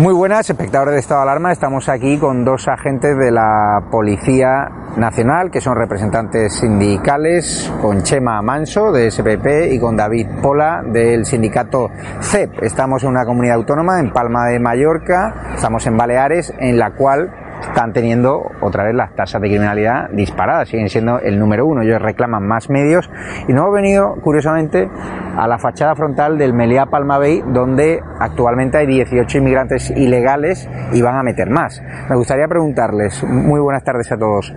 Muy 0.00 0.14
buenas, 0.14 0.48
espectadores 0.48 0.94
de 0.94 1.00
estado 1.00 1.20
de 1.20 1.24
alarma. 1.24 1.52
Estamos 1.52 1.90
aquí 1.90 2.16
con 2.16 2.42
dos 2.42 2.68
agentes 2.68 3.18
de 3.18 3.30
la 3.30 3.84
Policía 3.90 4.66
Nacional, 4.96 5.50
que 5.50 5.60
son 5.60 5.76
representantes 5.76 6.54
sindicales, 6.54 7.70
con 7.82 8.02
Chema 8.02 8.40
Manso 8.40 8.92
de 8.92 9.10
SPP 9.10 9.74
y 9.74 9.78
con 9.78 9.98
David 9.98 10.26
Pola 10.40 10.82
del 10.82 11.26
sindicato 11.26 11.90
CEP. 12.22 12.62
Estamos 12.62 13.02
en 13.02 13.10
una 13.10 13.26
comunidad 13.26 13.56
autónoma, 13.56 14.00
en 14.00 14.10
Palma 14.10 14.46
de 14.46 14.58
Mallorca, 14.58 15.52
estamos 15.54 15.86
en 15.86 15.98
Baleares, 15.98 16.54
en 16.58 16.78
la 16.78 16.92
cual 16.92 17.49
están 17.60 17.92
teniendo 17.92 18.42
otra 18.60 18.84
vez 18.84 18.94
las 18.94 19.14
tasas 19.14 19.40
de 19.40 19.48
criminalidad 19.48 20.10
disparadas, 20.10 20.68
siguen 20.68 20.88
siendo 20.88 21.18
el 21.20 21.38
número 21.38 21.66
uno, 21.66 21.82
ellos 21.82 22.00
reclaman 22.00 22.46
más 22.46 22.70
medios 22.70 23.10
y 23.48 23.52
no 23.52 23.62
hemos 23.62 23.74
venido, 23.74 24.14
curiosamente, 24.22 24.88
a 25.36 25.46
la 25.46 25.58
fachada 25.58 25.94
frontal 25.94 26.38
del 26.38 26.52
Meliá 26.52 26.86
Palma 26.86 27.18
Bay, 27.18 27.42
donde 27.46 28.00
actualmente 28.18 28.78
hay 28.78 28.86
18 28.86 29.38
inmigrantes 29.38 29.90
ilegales 29.90 30.68
y 30.92 31.02
van 31.02 31.16
a 31.16 31.22
meter 31.22 31.50
más. 31.50 31.80
Me 32.08 32.16
gustaría 32.16 32.48
preguntarles, 32.48 33.22
muy 33.24 33.60
buenas 33.60 33.84
tardes 33.84 34.10
a 34.12 34.16
todos, 34.16 34.54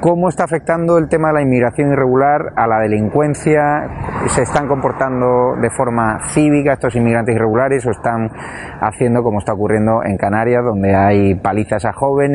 ¿cómo 0.00 0.28
está 0.28 0.44
afectando 0.44 0.98
el 0.98 1.08
tema 1.08 1.28
de 1.28 1.34
la 1.34 1.42
inmigración 1.42 1.92
irregular 1.92 2.52
a 2.56 2.66
la 2.66 2.78
delincuencia? 2.80 3.88
¿Se 4.28 4.42
están 4.42 4.66
comportando 4.68 5.56
de 5.60 5.70
forma 5.70 6.18
cívica 6.30 6.74
estos 6.74 6.94
inmigrantes 6.96 7.34
irregulares 7.34 7.84
o 7.86 7.90
están 7.90 8.30
haciendo 8.80 9.22
como 9.22 9.38
está 9.38 9.52
ocurriendo 9.52 10.02
en 10.04 10.16
Canarias, 10.16 10.64
donde 10.64 10.94
hay 10.94 11.34
palizas 11.34 11.84
a 11.84 11.92
jóvenes? 11.92 12.27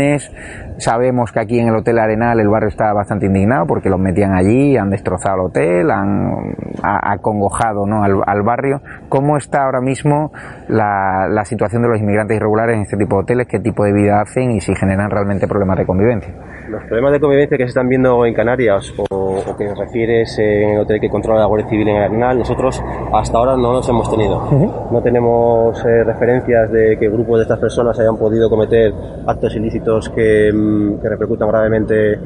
Sabemos 0.78 1.32
que 1.32 1.40
aquí 1.40 1.60
en 1.60 1.68
el 1.68 1.76
Hotel 1.76 2.00
Arenal 2.00 2.40
el 2.40 2.50
barrio 2.50 2.70
está 2.70 2.92
bastante 2.94 3.28
indignado 3.28 3.66
porque 3.68 3.90
los 3.90 4.00
metían 4.00 4.34
allí, 4.34 4.76
han 4.78 4.90
destrozado 4.90 5.36
el 5.36 5.42
hotel, 5.48 5.92
han 5.92 6.56
acongojado 6.82 7.86
¿no? 7.86 8.04
al, 8.04 8.22
al, 8.26 8.42
barrio. 8.42 8.82
¿Cómo 9.10 9.38
está 9.38 9.64
ahora 9.64 9.82
mismo 9.82 10.32
la, 10.68 11.28
la 11.30 11.46
situación 11.46 11.84
de 11.84 11.90
los 11.90 12.00
inmigrantes 12.00 12.38
irregulares 12.38 12.76
en 12.76 12.82
este 12.84 12.98
tipo 12.98 13.18
de 13.18 13.22
hoteles? 13.24 13.48
¿Qué 13.48 13.60
tipo 13.60 13.84
de 13.86 13.94
vida 13.94 14.22
hacen 14.22 14.52
y 14.52 14.62
si 14.62 14.76
generan 14.76 15.10
realmente 15.10 15.48
problemas 15.48 15.78
de 15.78 15.86
convivencia? 15.86 16.34
Los 16.74 16.86
problemas 16.86 17.12
de 17.12 17.20
convivencia 17.20 17.56
que 17.56 17.66
se 17.66 17.68
están 17.68 17.88
viendo 17.88 18.26
en 18.26 18.34
Canarias 18.34 18.92
o, 18.98 19.06
o 19.12 19.56
que 19.56 19.76
refieres 19.76 20.40
en 20.40 20.72
el 20.72 20.80
hotel 20.80 21.00
que 21.00 21.08
controla 21.08 21.42
la 21.42 21.46
Guardia 21.46 21.70
Civil 21.70 21.88
en 21.88 21.98
Arenal, 21.98 22.40
nosotros 22.40 22.82
hasta 23.14 23.38
ahora 23.38 23.56
no 23.56 23.74
los 23.74 23.88
hemos 23.88 24.10
tenido. 24.10 24.38
Uh 24.38 24.50
-huh. 24.50 24.92
No 24.92 25.00
tenemos 25.04 25.86
eh, 25.86 26.04
referencias 26.04 26.72
de 26.72 26.98
que 26.98 27.10
grupos 27.10 27.38
de 27.38 27.42
estas 27.44 27.60
personas 27.60 28.00
hayan 28.00 28.18
podido 28.18 28.50
cometer 28.50 28.92
actos 29.28 29.56
ilícitos 29.56 30.10
que, 30.10 30.52
que 31.00 31.10
repercutan 31.10 31.48
gravemente 31.48 32.18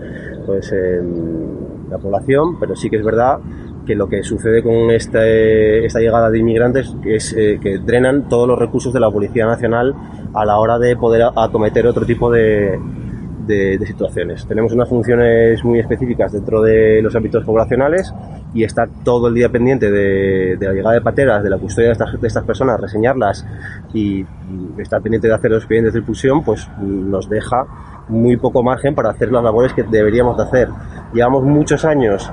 pues, 0.46 0.72
en 0.72 1.90
la 1.90 1.98
población, 1.98 2.58
pero 2.58 2.74
sí 2.74 2.90
que 2.90 2.96
es 2.96 3.04
verdad 3.04 3.40
que 3.86 3.96
lo 3.96 4.08
que 4.08 4.24
sucede 4.24 4.64
con 4.64 4.92
esta 4.92 5.20
llegada 6.00 6.30
de 6.30 6.40
inmigrantes 6.40 6.96
es 7.04 7.36
eh, 7.38 7.60
que 7.62 7.80
drenan 7.80 8.30
todos 8.30 8.48
los 8.48 8.58
recursos 8.58 8.94
de 8.94 9.02
la 9.02 9.12
Policía 9.12 9.46
Nacional 9.46 9.94
a 10.34 10.46
la 10.46 10.58
hora 10.58 10.80
de 10.80 10.96
poder 10.96 11.24
acometer 11.36 11.86
otro 11.86 12.06
tipo 12.06 12.30
de, 12.32 12.78
de, 13.48 13.78
de, 13.78 13.86
situaciones. 13.86 14.46
Tenemos 14.46 14.74
unas 14.74 14.90
funciones 14.90 15.64
muy 15.64 15.80
específicas 15.80 16.32
dentro 16.32 16.62
de 16.62 17.02
los 17.02 17.16
ámbitos 17.16 17.44
poblacionales 17.44 18.14
y 18.54 18.64
estar 18.64 18.88
todo 19.04 19.30
el 19.30 19.34
día 19.34 19.50
pendiente 19.50 19.90
de, 19.90 20.58
de 20.58 20.68
la 20.68 20.74
llegada 20.74 20.96
de 20.96 21.02
pateras, 21.02 21.44
de 21.44 21.50
la 21.50 21.58
custodia 21.58 21.88
de 21.88 21.94
estas, 21.94 22.22
de 22.22 22.28
estas, 22.28 22.44
personas, 22.44 22.80
reseñarlas 22.80 23.46
y 23.94 24.26
estar 24.78 25.02
pendiente 25.02 25.28
de 25.28 25.34
hacer 25.34 25.52
los 25.52 25.64
expedientes 25.64 25.94
de 25.94 26.00
expulsión, 26.00 26.44
pues 26.44 26.68
nos 26.80 27.30
deja 27.30 27.66
muy 28.10 28.38
poco 28.38 28.64
margen 28.64 28.96
para 28.96 29.10
hacer 29.10 29.32
las 29.32 29.44
labores 29.44 29.74
que 29.74 29.84
deberíamos 29.84 30.38
de 30.38 30.44
hacer. 30.44 30.70
Llevamos 31.14 31.44
muchos 31.44 31.86
años 31.86 32.32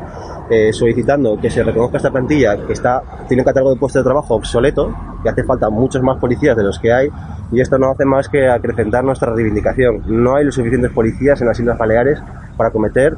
eh, 0.51 0.73
solicitando 0.73 1.39
que 1.41 1.51
se 1.51 1.63
reconozca 1.63 1.97
esta 1.97 2.11
plantilla 2.11 2.57
que 2.67 2.73
está 2.73 3.03
tiene 3.27 3.43
un 3.43 3.47
catálogo 3.47 3.75
de 3.75 3.81
puestos 3.81 4.01
de 4.01 4.05
trabajo 4.05 4.35
obsoleto, 4.35 4.95
que 5.23 5.29
hace 5.31 5.45
falta 5.45 5.71
muchos 5.71 6.03
más 6.03 6.19
policías 6.19 6.57
de 6.57 6.63
los 6.63 6.79
que 6.79 6.93
hay 6.93 7.09
y 7.51 7.61
esto 7.61 7.79
no 7.79 7.91
hace 7.91 8.05
más 8.05 8.29
que 8.29 8.49
acrecentar 8.49 9.05
nuestra 9.05 9.33
reivindicación. 9.33 10.03
No 10.07 10.37
hay 10.37 10.45
los 10.45 10.55
suficientes 10.55 10.91
policías 10.93 11.41
en 11.41 11.49
las 11.49 11.59
Islas 11.59 11.79
Baleares 11.79 12.23
para 12.57 12.71
cometer 12.71 13.17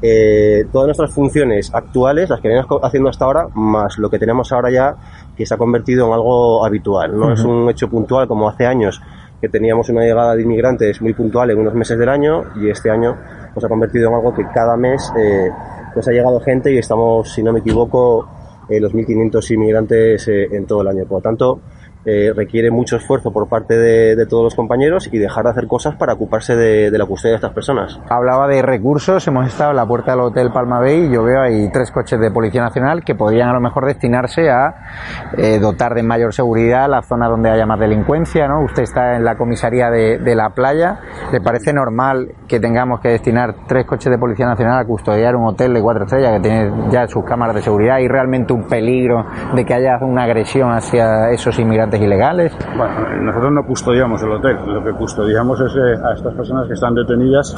eh, 0.00 0.66
todas 0.70 0.86
nuestras 0.86 1.10
funciones 1.10 1.74
actuales, 1.74 2.30
las 2.30 2.40
que 2.40 2.48
venimos 2.48 2.68
haciendo 2.82 3.08
hasta 3.08 3.24
ahora, 3.24 3.48
más 3.54 3.98
lo 3.98 4.08
que 4.08 4.18
tenemos 4.18 4.52
ahora 4.52 4.70
ya, 4.70 4.94
que 5.36 5.44
se 5.44 5.54
ha 5.54 5.56
convertido 5.56 6.06
en 6.06 6.12
algo 6.12 6.64
habitual. 6.64 7.18
No 7.18 7.26
uh 7.26 7.30
-huh. 7.30 7.34
es 7.34 7.44
un 7.44 7.68
hecho 7.68 7.88
puntual 7.88 8.28
como 8.28 8.48
hace 8.48 8.66
años 8.66 9.00
que 9.40 9.48
teníamos 9.48 9.88
una 9.88 10.02
llegada 10.02 10.34
de 10.34 10.42
inmigrantes 10.42 11.00
muy 11.00 11.14
puntual 11.14 11.50
en 11.50 11.58
unos 11.58 11.74
meses 11.74 11.98
del 11.98 12.08
año 12.08 12.44
y 12.56 12.70
este 12.70 12.90
año 12.90 13.16
pues 13.54 13.64
ha 13.64 13.68
convertido 13.68 14.08
en 14.08 14.14
algo 14.14 14.34
que 14.34 14.44
cada 14.52 14.76
mes 14.76 15.12
eh, 15.16 15.50
pues 15.98 16.06
ha 16.06 16.12
llegado 16.12 16.38
gente 16.38 16.72
y 16.72 16.78
estamos, 16.78 17.28
si 17.32 17.42
no 17.42 17.52
me 17.52 17.58
equivoco, 17.58 18.24
eh, 18.68 18.78
los 18.78 18.94
1.500 18.94 19.50
inmigrantes 19.50 20.28
eh, 20.28 20.44
en 20.52 20.64
todo 20.64 20.82
el 20.82 20.86
año. 20.86 21.04
Por 21.06 21.18
lo 21.18 21.22
tanto, 21.22 21.60
eh, 22.10 22.32
requiere 22.34 22.70
mucho 22.70 22.96
esfuerzo 22.96 23.30
por 23.30 23.50
parte 23.50 23.76
de, 23.76 24.26
todos 24.26 24.44
los 24.44 24.54
compañeros 24.54 25.10
y 25.12 25.18
dejar 25.18 25.44
de 25.44 25.50
hacer 25.50 25.66
cosas 25.66 25.94
para 25.96 26.14
ocuparse 26.14 26.56
de, 26.56 26.90
la 26.90 27.04
custodia 27.04 27.32
de 27.32 27.36
estas 27.36 27.52
personas. 27.52 28.00
Hablaba 28.08 28.48
de 28.48 28.62
recursos, 28.62 29.26
hemos 29.28 29.46
estado 29.46 29.72
en 29.72 29.76
la 29.76 29.86
puerta 29.86 30.12
del 30.12 30.20
Hotel 30.22 30.50
Palma 30.50 30.80
Bay 30.80 31.04
y 31.04 31.12
yo 31.12 31.22
veo 31.22 31.42
ahí 31.42 31.68
tres 31.70 31.90
coches 31.90 32.18
de 32.18 32.30
Policía 32.30 32.62
Nacional 32.62 33.04
que 33.04 33.14
podrían 33.14 33.50
a 33.50 33.52
lo 33.52 33.60
mejor 33.60 33.84
destinarse 33.84 34.48
a 34.48 34.74
eh, 35.36 35.58
dotar 35.58 35.94
de 35.94 36.02
mayor 36.02 36.32
seguridad 36.32 36.88
la 36.88 37.02
zona 37.02 37.28
donde 37.28 37.50
haya 37.50 37.66
más 37.66 37.78
delincuencia, 37.78 38.48
¿no? 38.48 38.64
Usted 38.64 38.84
está 38.84 39.16
en 39.16 39.24
la 39.24 39.36
comisaría 39.36 39.90
de, 39.90 40.18
de 40.18 40.34
la 40.34 40.48
playa, 40.50 41.00
¿le 41.30 41.42
parece 41.42 41.74
normal 41.74 42.32
que 42.48 42.58
tengamos 42.58 43.00
que 43.00 43.10
destinar 43.10 43.54
tres 43.66 43.84
coches 43.84 44.10
de 44.10 44.16
Policía 44.16 44.46
Nacional 44.46 44.78
a 44.78 44.84
custodiar 44.86 45.36
un 45.36 45.46
hotel 45.46 45.74
de 45.74 45.82
cuatro 45.82 46.04
estrellas 46.04 46.32
que 46.36 46.40
tiene 46.40 46.90
ya 46.90 47.06
sus 47.06 47.22
cámaras 47.24 47.54
de 47.54 47.60
seguridad 47.60 47.98
y 47.98 48.08
realmente 48.08 48.54
un 48.54 48.66
peligro 48.66 49.26
de 49.54 49.64
que 49.66 49.74
haya 49.74 49.98
una 50.00 50.24
agresión 50.24 50.72
hacia 50.72 51.30
esos 51.30 51.58
inmigrantes 51.58 51.97
ilegales? 52.00 52.56
Bueno, 52.76 52.94
nosotros 53.22 53.52
no 53.52 53.62
custodiamos 53.64 54.22
el 54.22 54.32
hotel, 54.32 54.56
lo 54.66 54.84
que 54.84 54.92
custodiamos 54.92 55.60
es 55.60 55.74
eh, 55.76 55.94
a 56.04 56.14
estas 56.14 56.34
personas 56.34 56.66
que 56.66 56.74
están 56.74 56.94
detenidas. 56.94 57.56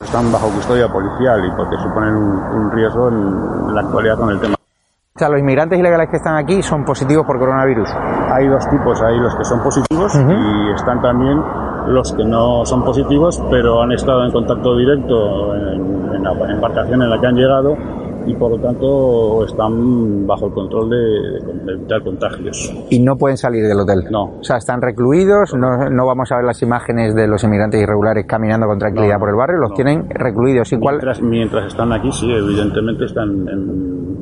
Están 0.00 0.30
bajo 0.30 0.48
custodia 0.48 0.88
policial 0.88 1.44
y 1.44 1.50
porque 1.56 1.76
suponen 1.78 2.14
un, 2.14 2.70
riesgo 2.70 3.08
en 3.08 3.74
la 3.74 3.80
actualidad 3.80 4.16
con 4.18 4.30
el 4.30 4.40
tema. 4.40 4.54
O 4.54 5.18
sea, 5.18 5.30
los 5.30 5.40
inmigrantes 5.40 5.78
ilegales 5.78 6.10
que 6.10 6.16
están 6.16 6.36
aquí 6.36 6.62
son 6.62 6.84
positivos 6.84 7.24
por 7.26 7.38
coronavirus. 7.38 7.88
Hay 8.30 8.46
dos 8.48 8.68
tipos, 8.68 9.00
hay 9.00 9.18
los 9.18 9.34
que 9.34 9.44
son 9.44 9.62
positivos 9.62 10.14
y 10.14 10.74
están 10.74 11.00
también 11.00 11.42
los 11.86 12.12
que 12.12 12.24
no 12.24 12.66
son 12.66 12.84
positivos, 12.84 13.42
pero 13.50 13.82
han 13.82 13.92
estado 13.92 14.24
en 14.24 14.32
contacto 14.32 14.76
directo 14.76 15.54
en, 15.54 16.14
en 16.14 16.22
la 16.22 16.32
embarcación 16.52 17.02
en 17.02 17.10
la 17.10 17.18
que 17.20 17.26
han 17.26 17.34
llegado 17.34 17.76
y 18.26 18.34
por 18.34 18.50
lo 18.50 18.58
tanto 18.58 19.44
están 19.44 20.26
bajo 20.26 20.46
el 20.46 20.52
control 20.52 20.90
de, 20.90 21.72
evitar 21.72 22.02
contagios. 22.02 22.72
¿Y 22.90 23.00
no 23.00 23.16
pueden 23.16 23.36
salir 23.36 23.64
del 23.66 23.78
hotel? 23.80 24.04
No. 24.10 24.38
O 24.40 24.44
sea, 24.44 24.56
están 24.56 24.82
recluidos, 24.82 25.54
no, 25.54 25.90
no 25.90 26.06
vamos 26.06 26.30
a 26.32 26.36
ver 26.36 26.44
las 26.44 26.60
imágenes 26.62 27.14
de 27.14 27.26
los 27.28 27.42
inmigrantes 27.44 27.80
irregulares 27.80 28.26
caminando 28.26 28.66
con 28.66 28.78
tranquilidad 28.78 29.18
por 29.18 29.30
el 29.30 29.36
barrio, 29.36 29.58
los 29.58 29.74
tienen 29.74 30.08
recluidos. 30.10 30.72
¿Y 30.72 30.78
mientras, 30.78 31.22
mientras 31.22 31.66
están 31.66 31.92
aquí, 31.92 32.10
sí, 32.12 32.30
evidentemente 32.30 33.04
están 33.04 33.46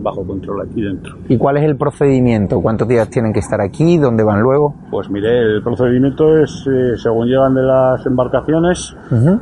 bajo 0.04 0.24
control 0.24 0.68
aquí 0.68 0.82
dentro. 0.82 1.16
¿Y 1.28 1.36
cuál 1.36 1.56
es 1.56 1.64
el 1.64 1.76
procedimiento? 1.76 2.60
¿Cuántos 2.60 2.86
días 2.86 3.08
tienen 3.10 3.32
que 3.32 3.40
estar 3.40 3.60
aquí? 3.60 3.96
¿Dónde 3.98 4.22
van 4.22 4.40
luego? 4.40 4.74
Pues 4.90 5.10
mire, 5.10 5.56
el 5.56 5.62
procedimiento 5.62 6.38
es, 6.38 6.64
eh, 6.68 6.96
según 6.96 7.26
llegan 7.26 7.54
de 7.54 7.62
las 7.62 8.06
embarcaciones, 8.06 8.94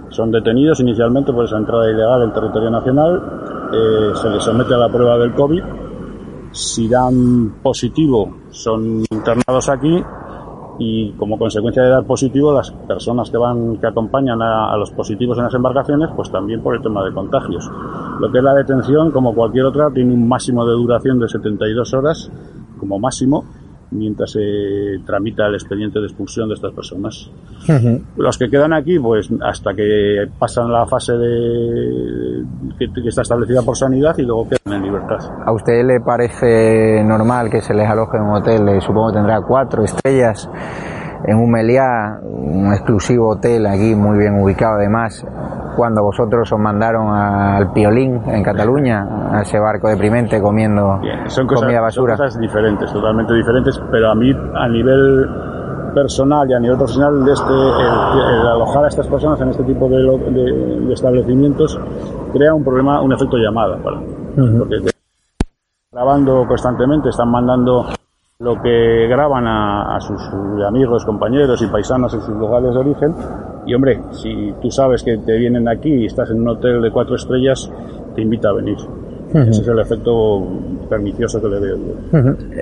son 0.09 0.31
detenidos 0.31 0.81
inicialmente 0.81 1.33
por 1.33 1.45
esa 1.45 1.59
entrada 1.59 1.91
ilegal 1.91 2.23
en 2.23 2.33
territorio 2.33 2.71
nacional 2.71 3.62
eh, 3.73 4.13
se 4.15 4.29
les 4.29 4.43
somete 4.43 4.75
a 4.75 4.79
la 4.79 4.89
prueba 4.89 5.19
del 5.19 5.33
COVID. 5.35 5.63
Si 6.53 6.89
dan 6.89 7.55
positivo, 7.63 8.37
son 8.51 9.05
internados 9.11 9.69
aquí 9.71 10.03
y 10.79 11.13
como 11.13 11.39
consecuencia 11.39 11.83
de 11.83 11.91
dar 11.91 12.05
positivo, 12.05 12.53
las 12.53 12.71
personas 12.71 13.31
que 13.31 13.37
van, 13.37 13.79
que 13.79 13.87
acompañan 13.87 14.41
a, 14.43 14.73
a, 14.73 14.77
los 14.77 14.91
positivos 14.91 15.39
en 15.39 15.45
las 15.45 15.55
embarcaciones, 15.55 16.11
pues 16.17 16.31
también 16.31 16.63
por 16.63 16.75
el 16.75 16.83
tema 16.83 17.05
de 17.05 17.13
contagios. 17.13 17.71
Lo 18.21 18.31
que 18.31 18.39
es 18.39 18.45
la 18.45 18.55
detención, 18.55 19.11
como 19.11 19.35
cualquier 19.35 19.67
otra, 19.67 19.91
tiene 19.91 20.13
un 20.13 20.29
máximo 20.29 20.67
de 20.67 20.73
duración 20.73 21.19
de 21.19 21.29
72 21.29 21.95
horas, 21.95 22.31
como 22.79 22.99
máximo, 22.99 23.45
mientras 23.93 24.33
se 24.33 24.41
tramita 25.07 25.47
el 25.47 25.55
expediente 25.55 26.01
de 26.01 26.07
expulsión 26.07 26.49
de 26.49 26.55
estas 26.55 26.73
personas. 26.73 27.31
Los 28.17 28.39
que 28.39 28.49
quedan 28.49 28.73
aquí, 28.73 28.99
pues 28.99 29.29
hasta 29.43 29.75
que 29.75 30.27
pasan 30.39 30.73
la 30.73 30.87
fase 30.87 31.13
de 31.13 32.45
que, 32.79 33.09
está 33.09 33.23
establecida 33.23 33.63
por 33.63 33.77
sanidad 33.77 34.17
y 34.19 34.23
luego 34.23 34.49
quedan 34.49 34.79
en 34.79 34.83
libertad. 34.83 35.19
¿A 35.45 35.53
usted 35.53 35.85
le 35.85 36.01
parece 36.01 37.05
normal 37.05 37.51
que 37.51 37.61
se 37.61 37.75
les 37.75 37.89
aloje 37.89 38.17
en 38.17 38.25
un 38.25 38.35
hotel? 38.37 38.69
Eh, 38.69 38.81
supongo 38.81 39.09
que 39.09 39.15
tendrá 39.15 39.41
cuatro 39.43 39.85
estrellas 39.85 40.49
en 41.25 41.37
un 41.39 41.51
Meliá, 41.51 42.21
un 42.23 42.73
exclusivo 42.73 43.31
hotel 43.31 43.67
aquí 43.67 43.95
muy 43.95 44.19
bien 44.19 44.41
ubicado 44.41 44.75
además, 44.75 45.25
cuando 45.77 46.03
vosotros 46.03 46.51
os 46.53 46.59
mandaron 46.59 47.09
al 47.15 47.73
Piolín 47.73 48.23
en 48.27 48.43
Cataluña, 48.43 49.07
a 49.31 49.43
ese 49.43 49.59
barco 49.59 49.89
deprimente 49.89 50.41
comiendo 50.41 51.01
son 51.27 51.47
comida 51.47 51.81
basura. 51.81 52.17
Son 52.17 52.27
cosas 52.27 52.41
diferentes, 52.41 52.93
totalmente 52.93 53.35
diferentes, 53.35 53.81
pero 53.91 54.11
a 54.11 54.15
mí 54.15 54.31
a 54.55 54.69
nivel 54.69 55.29
personal 55.95 56.49
y 56.51 56.55
a 56.55 56.59
nivel 56.59 56.77
profesional 56.77 57.25
de 57.25 57.33
este, 57.33 57.53
el, 57.53 58.47
alojar 58.47 58.85
a 58.85 58.89
estas 58.89 59.07
personas 59.07 59.41
en 59.41 59.49
este 59.51 59.65
tipo 59.65 59.89
de, 59.89 60.93
establecimientos 60.93 61.79
crea 62.33 62.55
un 62.55 62.65
problema, 62.65 63.01
un 63.03 63.13
efecto 63.13 63.37
llamada, 63.37 63.79
porque 63.83 64.93
grabando 65.93 66.47
constantemente, 66.47 67.11
están 67.11 67.31
mandando 67.31 67.87
lo 68.43 68.61
que 68.61 69.07
graban 69.09 69.47
a, 69.47 69.99
sus 70.01 70.21
amigos, 70.67 71.05
compañeros 71.05 71.63
y 71.63 71.67
paisanos 71.69 72.13
en 72.15 72.21
sus 72.21 72.35
lugares 72.37 72.75
de 72.75 72.81
origen. 72.81 73.15
Y 73.67 73.75
hombre, 73.75 74.01
si 74.11 74.53
tú 74.61 74.69
sabes 74.71 75.05
que 75.05 75.17
te 75.19 75.39
vienen 75.39 75.69
aquí 75.69 75.91
y 75.91 76.07
estás 76.07 76.31
en 76.31 76.41
un 76.41 76.49
hotel 76.49 76.83
de 76.83 76.91
cuatro 76.91 77.15
estrellas, 77.15 77.71
te 78.15 78.23
invita 78.23 78.49
a 78.49 78.55
venir. 78.55 78.77
Ese 79.33 79.63
es 79.63 79.69
el 79.69 79.79
efecto 79.79 80.43
pernicioso 80.91 81.41
que 81.41 81.49
le 81.49 81.61
veo. 81.61 81.79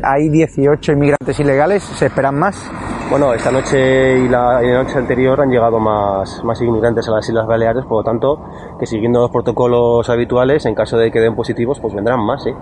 Hay 0.02 0.28
18 0.28 0.92
inmigrantes 0.92 1.40
ilegales, 1.40 1.82
¿se 1.82 2.06
esperan 2.06 2.38
más? 2.38 2.70
Bueno, 3.10 3.34
esta 3.34 3.50
noche 3.50 4.20
y 4.20 4.28
la, 4.28 4.62
noche 4.62 4.96
anterior 4.96 5.40
han 5.40 5.50
llegado 5.50 5.80
más, 5.80 6.44
más 6.44 6.62
inmigrantes 6.62 7.08
a 7.08 7.10
las 7.10 7.28
Islas 7.28 7.44
Baleares, 7.44 7.84
por 7.84 7.98
lo 7.98 8.04
tanto, 8.04 8.40
que 8.78 8.86
siguiendo 8.86 9.22
los 9.22 9.32
protocolos 9.32 10.08
habituales, 10.08 10.64
en 10.64 10.76
caso 10.76 10.96
de 10.96 11.10
que 11.10 11.18
den 11.18 11.34
positivos, 11.34 11.80
pues 11.80 11.92
vendrán 11.92 12.20
más, 12.20 12.44
¿sí? 12.44 12.52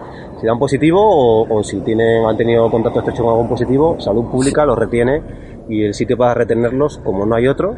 Si 0.40 0.46
dan 0.46 0.58
positivo 0.58 1.46
o, 1.46 1.62
si 1.62 1.80
tienen, 1.82 2.24
han 2.24 2.38
tenido 2.38 2.70
contacto 2.70 3.00
estrecho 3.00 3.24
con 3.24 3.32
algún 3.32 3.48
positivo, 3.50 4.00
salud 4.00 4.24
pública 4.30 4.64
los 4.64 4.78
retiene 4.78 5.20
y 5.68 5.84
el 5.84 5.92
sitio 5.92 6.16
para 6.16 6.32
retenerlos, 6.32 6.96
como 7.04 7.26
no 7.26 7.36
hay 7.36 7.46
otro, 7.46 7.74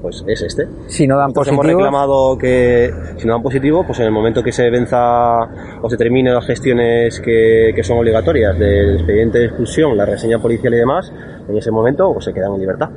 pues 0.00 0.24
es 0.26 0.40
este. 0.40 0.68
Si 0.86 1.06
no 1.06 1.18
dan 1.18 1.34
positivo. 1.34 1.62
Hemos 1.62 1.74
reclamado 1.74 2.38
que 2.38 2.90
si 3.18 3.26
no 3.26 3.34
dan 3.34 3.42
positivo, 3.42 3.84
pues 3.86 3.98
en 4.00 4.06
el 4.06 4.12
momento 4.12 4.42
que 4.42 4.52
se 4.52 4.70
venza 4.70 5.40
o 5.82 5.90
se 5.90 5.98
terminen 5.98 6.32
las 6.32 6.46
gestiones 6.46 7.20
que, 7.20 7.72
que 7.76 7.84
son 7.84 7.98
obligatorias 7.98 8.58
del 8.58 8.94
expediente 8.94 9.38
de 9.38 9.44
expulsión, 9.46 9.94
la 9.98 10.06
reseña 10.06 10.38
policial 10.38 10.72
y 10.72 10.78
demás, 10.78 11.12
en 11.48 11.56
ese 11.56 11.70
momento 11.70 12.12
pues 12.12 12.24
se 12.24 12.32
quedan 12.32 12.54
en 12.54 12.60
libertad. 12.60 12.90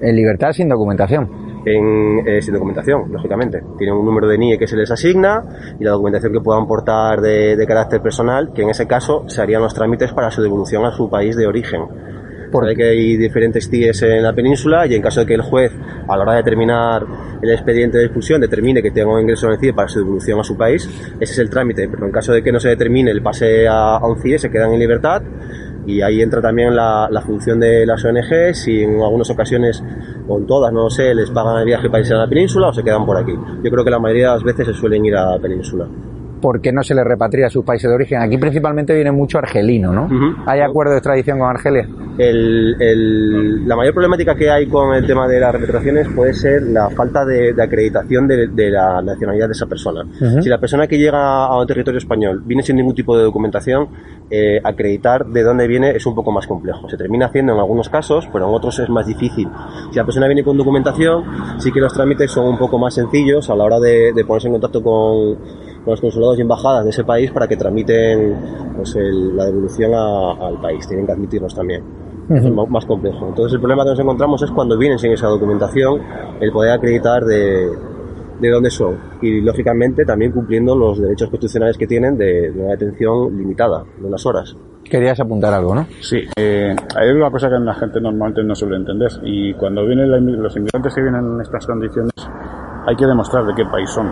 En 0.00 0.14
libertad 0.14 0.52
sin 0.52 0.68
documentación. 0.68 1.46
En, 1.64 2.26
eh, 2.28 2.40
sin 2.40 2.54
documentación, 2.54 3.10
lógicamente. 3.10 3.60
Tienen 3.76 3.96
un 3.96 4.04
número 4.04 4.28
de 4.28 4.38
NIE 4.38 4.58
que 4.58 4.68
se 4.68 4.76
les 4.76 4.90
asigna 4.90 5.42
y 5.80 5.84
la 5.84 5.92
documentación 5.92 6.32
que 6.32 6.40
puedan 6.40 6.66
portar 6.66 7.20
de, 7.20 7.56
de 7.56 7.66
carácter 7.66 8.00
personal, 8.00 8.52
que 8.54 8.62
en 8.62 8.70
ese 8.70 8.86
caso 8.86 9.24
se 9.28 9.42
harían 9.42 9.62
los 9.62 9.74
trámites 9.74 10.12
para 10.12 10.30
su 10.30 10.42
devolución 10.42 10.84
a 10.84 10.92
su 10.92 11.10
país 11.10 11.36
de 11.36 11.46
origen 11.46 11.82
porque 12.50 12.74
que 12.74 12.84
hay 12.84 13.16
diferentes 13.16 13.68
CIEs 13.68 14.02
en 14.02 14.22
la 14.22 14.32
península 14.32 14.86
y 14.86 14.94
en 14.94 15.02
caso 15.02 15.20
de 15.20 15.26
que 15.26 15.34
el 15.34 15.42
juez, 15.42 15.72
a 16.08 16.16
la 16.16 16.22
hora 16.22 16.34
de 16.34 16.42
terminar 16.42 17.04
el 17.42 17.50
expediente 17.50 17.98
de 17.98 18.04
expulsión, 18.04 18.40
determine 18.40 18.82
que 18.82 18.90
tenga 18.90 19.12
un 19.12 19.20
ingreso 19.20 19.46
en 19.46 19.52
el 19.52 19.58
CIE 19.58 19.72
para 19.72 19.88
su 19.88 20.00
devolución 20.00 20.40
a 20.40 20.44
su 20.44 20.56
país, 20.56 20.88
ese 21.20 21.32
es 21.32 21.38
el 21.38 21.50
trámite. 21.50 21.88
Pero 21.88 22.06
en 22.06 22.12
caso 22.12 22.32
de 22.32 22.42
que 22.42 22.52
no 22.52 22.60
se 22.60 22.70
determine 22.70 23.10
el 23.10 23.22
pase 23.22 23.66
a, 23.68 23.98
un 24.06 24.20
CIE, 24.20 24.38
se 24.38 24.50
quedan 24.50 24.72
en 24.72 24.78
libertad 24.78 25.22
y 25.86 26.02
ahí 26.02 26.20
entra 26.20 26.42
también 26.42 26.74
la, 26.74 27.22
función 27.24 27.60
de 27.60 27.86
las 27.86 28.04
ONGs 28.04 28.68
y 28.68 28.82
en 28.82 29.00
algunas 29.00 29.30
ocasiones, 29.30 29.82
o 30.28 30.38
en 30.38 30.46
todas, 30.46 30.72
no 30.72 30.90
sé, 30.90 31.14
les 31.14 31.30
pagan 31.30 31.58
el 31.58 31.64
viaje 31.64 31.88
para 31.88 32.00
irse 32.00 32.14
a 32.14 32.18
la 32.18 32.28
península 32.28 32.68
o 32.68 32.72
se 32.72 32.82
quedan 32.82 33.06
por 33.06 33.16
aquí. 33.16 33.34
Yo 33.62 33.70
creo 33.70 33.84
que 33.84 33.90
la 33.90 33.98
mayoría 33.98 34.28
de 34.28 34.34
las 34.34 34.42
veces 34.42 34.66
se 34.66 34.74
suelen 34.74 35.04
ir 35.04 35.16
a 35.16 35.32
la 35.32 35.38
península. 35.38 35.86
¿Por 36.40 36.60
qué 36.60 36.72
no 36.72 36.82
se 36.82 36.94
les 36.94 37.04
repatria 37.04 37.46
a 37.46 37.50
sus 37.50 37.64
países 37.64 37.88
de 37.88 37.94
origen? 37.94 38.20
Aquí 38.20 38.38
principalmente 38.38 38.94
viene 38.94 39.12
mucho 39.12 39.38
argelino, 39.38 39.92
¿no? 39.92 40.08
¿Hay 40.46 40.60
acuerdo 40.60 40.92
de 40.92 40.98
extradición 40.98 41.38
con 41.38 41.48
Argelia? 41.48 41.88
la 42.18 43.76
mayor 43.76 43.92
problemática 43.92 44.34
que 44.34 44.50
hay 44.50 44.66
con 44.66 44.94
el 44.94 45.06
tema 45.06 45.28
de 45.28 45.38
las 45.38 45.52
repatriaciones 45.52 46.08
puede 46.08 46.32
ser 46.32 46.62
la 46.62 46.88
falta 46.88 47.26
de, 47.26 47.54
acreditación 47.60 48.26
de, 48.26 48.70
la 48.70 49.02
nacionalidad 49.02 49.48
de 49.48 49.52
esa 49.52 49.66
persona. 49.66 50.04
Si 50.40 50.48
la 50.48 50.58
persona 50.58 50.86
que 50.86 50.98
llega 50.98 51.44
a 51.44 51.60
un 51.60 51.66
territorio 51.66 51.98
español 51.98 52.42
viene 52.44 52.62
sin 52.62 52.76
ningún 52.76 52.94
tipo 52.94 53.16
de 53.16 53.24
documentación, 53.24 53.88
eh, 54.30 54.60
acreditar 54.64 55.26
de 55.26 55.42
dónde 55.42 55.66
viene 55.66 55.90
es 55.90 56.06
un 56.06 56.14
poco 56.14 56.32
más 56.32 56.46
complejo. 56.46 56.88
Se 56.88 56.96
termina 56.96 57.26
haciendo 57.26 57.52
en 57.52 57.58
algunos 57.58 57.88
casos, 57.88 58.26
pero 58.32 58.48
en 58.48 58.54
otros 58.54 58.78
es 58.78 58.88
más 58.88 59.06
difícil. 59.06 59.48
Si 59.90 59.96
la 59.96 60.04
persona 60.04 60.26
viene 60.26 60.42
con 60.42 60.56
documentación, 60.56 61.24
sí 61.58 61.70
que 61.70 61.80
los 61.80 61.92
trámites 61.92 62.30
son 62.30 62.46
un 62.46 62.58
poco 62.58 62.78
más 62.78 62.94
sencillos 62.94 63.50
a 63.50 63.56
la 63.56 63.64
hora 63.64 63.78
de 63.78 64.24
ponerse 64.26 64.48
en 64.48 64.54
contacto 64.54 64.82
con 64.82 65.36
con 65.86 65.92
los 65.92 66.00
consulados 66.00 66.36
y 66.38 66.42
embajadas 66.42 66.82
de 66.82 66.90
ese 66.90 67.04
país 67.04 67.30
para 67.30 67.46
que 67.46 67.56
tramiten 67.56 68.34
pues, 68.74 68.92
la 68.96 69.44
devolución 69.44 69.94
al 69.94 70.60
país. 70.60 70.86
Tienen 70.88 71.06
que 71.06 71.12
admitirlos 71.12 71.54
también. 71.54 71.84
Es 72.28 72.42
más 72.50 72.84
complejo. 72.84 73.28
Entonces 73.28 73.52
el 73.52 73.60
problema 73.60 73.84
que 73.84 73.90
nos 73.90 74.00
encontramos 74.00 74.42
es 74.42 74.50
cuando 74.50 74.76
vienen 74.76 74.98
sin 74.98 75.12
esa 75.12 75.28
documentación, 75.28 76.02
el 76.40 76.50
poder 76.50 76.72
acreditar 76.72 77.24
de, 77.24 77.70
de 78.40 78.50
dónde 78.50 78.68
son 78.68 78.98
y 79.22 79.40
lógicamente 79.42 80.04
también 80.04 80.32
cumpliendo 80.32 80.74
los 80.74 81.00
derechos 81.00 81.30
constitucionales 81.30 81.78
que 81.78 81.86
tienen 81.86 82.18
de, 82.18 82.50
una 82.50 82.72
detención 82.72 83.38
limitada 83.38 83.84
de 83.96 84.06
unas 84.08 84.26
horas. 84.26 84.56
Querías 84.82 85.20
apuntar 85.20 85.54
algo, 85.54 85.72
¿no? 85.72 85.86
Sí, 86.00 86.18
eh, 86.36 86.74
hay 86.96 87.10
una 87.10 87.30
cosa 87.30 87.48
que 87.48 87.60
la 87.60 87.74
gente 87.74 88.00
normalmente 88.00 88.42
no 88.42 88.56
suele 88.56 88.74
entender 88.74 89.12
y 89.22 89.54
cuando 89.54 89.86
vienen 89.86 90.10
los 90.42 90.56
inmigrantes 90.56 90.94
que 90.94 91.02
vienen 91.02 91.24
en 91.24 91.40
estas 91.40 91.64
condiciones 91.64 92.12
hay 92.86 92.96
que 92.96 93.06
demostrar 93.06 93.46
de 93.46 93.54
qué 93.54 93.64
país 93.66 93.88
son 93.88 94.10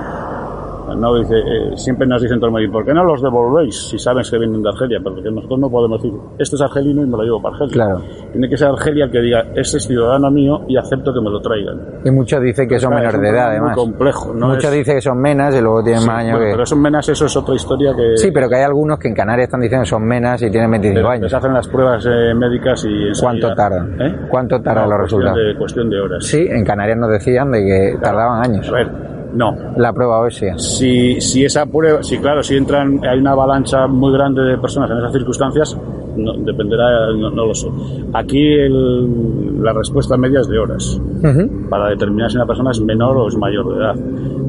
No 0.96 1.14
dice, 1.18 1.34
eh, 1.38 1.76
siempre 1.76 2.06
nos 2.06 2.20
dicen 2.22 2.38
todo 2.38 2.46
el 2.48 2.52
mundo, 2.52 2.72
¿por 2.72 2.84
qué 2.84 2.92
no 2.92 3.04
los 3.04 3.22
devolvéis 3.22 3.88
si 3.88 3.98
sabes 3.98 4.30
que 4.30 4.38
vienen 4.38 4.62
de 4.62 4.68
Argelia? 4.68 4.98
Porque 5.02 5.22
nosotros 5.30 5.58
no 5.60 5.70
podemos 5.70 6.02
decir, 6.02 6.18
esto 6.38 6.56
es 6.56 6.62
argelino 6.62 7.02
y 7.02 7.06
me 7.06 7.16
lo 7.16 7.22
llevo 7.22 7.42
para 7.42 7.54
Argelia. 7.56 7.72
Claro. 7.74 8.02
Tiene 8.32 8.48
que 8.48 8.56
ser 8.56 8.68
Argelia 8.68 9.04
el 9.06 9.10
que 9.10 9.20
diga, 9.20 9.40
este 9.54 9.78
es 9.78 9.84
ciudadano 9.84 10.30
mío 10.30 10.60
y 10.68 10.76
acepto 10.76 11.12
que 11.12 11.20
me 11.20 11.30
lo 11.30 11.40
traigan. 11.40 11.80
Y 12.04 12.10
muchos 12.10 12.40
dicen 12.42 12.68
que 12.68 12.78
son 12.78 12.90
Claro, 12.90 13.06
menores 13.06 13.14
es 13.16 13.22
de 13.22 13.28
edad, 13.28 13.44
problema 13.46 13.60
muy 13.64 13.70
además. 13.72 13.76
complejo, 13.76 14.34
no 14.34 14.48
muchos 14.48 14.64
es- 14.64 14.72
dicen 14.72 14.94
que 14.96 15.00
son 15.02 15.18
menas 15.20 15.54
y 15.54 15.60
luego 15.60 15.82
tienen 15.82 16.00
Sí, 16.02 16.06
más 16.08 16.18
años 16.18 16.30
bueno, 16.32 16.44
que... 16.46 16.50
pero 16.52 16.62
esos 16.64 16.78
menas, 16.78 17.08
eso 17.08 17.26
es 17.26 17.36
otra 17.36 17.54
historia 17.54 17.92
que... 17.94 18.16
Sí, 18.16 18.30
pero 18.32 18.48
que 18.48 18.56
hay 18.56 18.62
algunos 18.64 18.98
que 18.98 19.08
en 19.08 19.14
Canarias 19.14 19.46
están 19.48 19.60
diciendo 19.60 19.82
que 19.84 19.90
son 19.90 20.04
menas 20.04 20.42
y 20.42 20.50
tienen 20.50 20.70
25 20.70 20.96
pero 20.98 21.08
años. 21.10 21.22
les 21.22 21.34
hacen 21.34 21.52
las 21.54 21.68
pruebas 21.68 22.06
eh, 22.06 22.34
médicas 22.34 22.84
y 22.88 23.20
¿Cuánto 23.20 23.54
tardan? 23.54 24.00
¿Eh? 24.00 24.16
¿Cuánto 24.28 24.60
tardan 24.60 24.84
No, 24.88 24.90
los 24.90 24.98
cuestión 25.00 25.20
resultados? 25.22 25.46
De, 25.54 25.58
cuestión 25.58 25.90
de 25.90 26.00
horas. 26.00 26.24
Sí, 26.24 26.46
en 26.50 26.64
Canarias 26.64 26.98
nos 26.98 27.10
decían 27.10 27.50
de 27.50 27.64
que 27.64 27.98
tardaban 28.00 28.44
años. 28.44 28.68
A 28.68 28.72
ver, 28.72 29.13
no. 29.34 29.54
La 29.76 29.92
prueba 29.92 30.20
ósea. 30.20 30.58
Si, 30.58 31.20
si 31.20 31.44
esa 31.44 31.66
prueba, 31.66 32.02
si 32.02 32.18
claro, 32.18 32.42
si 32.42 32.56
entran, 32.56 33.00
hay 33.04 33.18
una 33.18 33.32
avalancha 33.32 33.86
muy 33.86 34.12
grande 34.12 34.42
de 34.42 34.58
personas 34.58 34.90
en 34.90 34.98
esas 34.98 35.12
circunstancias, 35.12 35.78
no, 36.16 36.32
dependerá, 36.34 37.12
no, 37.12 37.30
no 37.30 37.46
lo 37.46 37.54
sé. 37.54 37.68
Aquí 38.12 38.38
el- 38.40 39.62
la 39.62 39.72
respuesta 39.72 40.16
media 40.16 40.40
es 40.40 40.48
de 40.48 40.58
horas, 40.58 41.00
Ujú. 41.22 41.68
para 41.68 41.88
determinar 41.88 42.30
si 42.30 42.36
una 42.36 42.46
persona 42.46 42.70
es 42.70 42.80
menor 42.80 43.16
o 43.16 43.28
es 43.28 43.36
mayor 43.36 43.68
de 43.70 43.76
edad. 43.80 43.94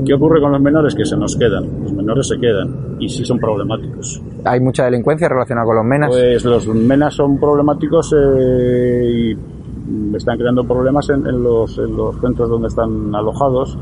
¿Qué 0.05 0.13
ocurre 0.13 0.39
con 0.39 0.51
los 0.51 0.61
menores? 0.61 0.93
Que 0.93 1.03
se 1.05 1.17
nos 1.17 1.35
quedan, 1.35 1.65
los 1.81 1.91
menores 1.93 2.27
se 2.27 2.37
quedan, 2.37 2.97
y 2.99 3.09
sí 3.09 3.25
son 3.25 3.39
problemáticos. 3.39 4.21
Hay 4.43 4.59
mucha 4.59 4.85
delincuencia 4.85 5.27
relacionada 5.27 5.65
con 5.65 5.75
los 5.77 5.85
menas. 5.85 6.09
Pues 6.09 6.45
los 6.45 6.67
menas 6.67 7.15
son 7.15 7.39
problemáticos 7.39 8.13
eh, 8.15 9.33
y 9.33 10.15
están 10.15 10.37
creando 10.37 10.63
problemas 10.63 11.09
en, 11.09 11.25
en 11.25 11.41
los, 11.41 11.77
en 11.79 11.95
los 11.97 12.15
centros 12.21 12.49
donde 12.49 12.67
están 12.67 13.15
alojados. 13.15 13.75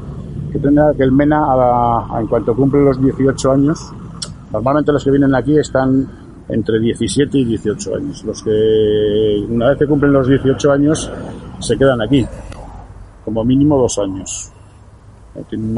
Que 0.53 0.59
tendrá 0.59 0.93
que 0.93 1.03
el 1.03 1.11
mena, 1.11 1.51
a 1.51 1.55
la- 1.57 2.19
en 2.21 2.27
cuanto 2.27 2.55
cumple 2.55 2.81
los 2.83 3.01
18 3.01 3.51
años, 3.51 3.91
normalmente 4.51 4.91
los 4.93 5.03
que 5.03 5.09
vienen 5.11 5.33
aquí 5.35 5.57
están 5.57 6.07
entre 6.47 6.79
17 6.79 7.39
y 7.39 7.45
18 7.45 7.95
años. 7.95 8.23
Los 8.23 8.43
que 8.43 9.45
una 9.49 9.69
vez 9.69 9.79
que 9.79 9.87
cumplen 9.87 10.13
los 10.13 10.27
18 10.27 10.71
años 10.71 11.11
se 11.59 11.75
quedan 11.77 12.01
aquí, 12.01 12.25
como 13.25 13.43
mínimo 13.43 13.77
dos 13.79 13.97
años. 13.97 14.51
Eh, 15.35 15.43
Tienen 15.49 15.71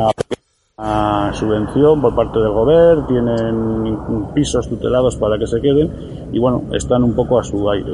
una 0.78 1.32
subvención 1.34 2.02
por 2.02 2.14
parte 2.14 2.40
del 2.40 2.50
gobierno, 2.52 3.06
tienen 3.08 3.98
pisos 4.34 4.68
tutelados 4.68 5.16
para 5.16 5.38
que 5.40 5.48
se 5.48 5.62
queden 5.62 5.90
y 6.34 6.40
bueno, 6.40 6.64
están 6.74 7.02
un 7.04 7.14
poco 7.16 7.40
a 7.40 7.44
su 7.46 7.70
aire 7.70 7.94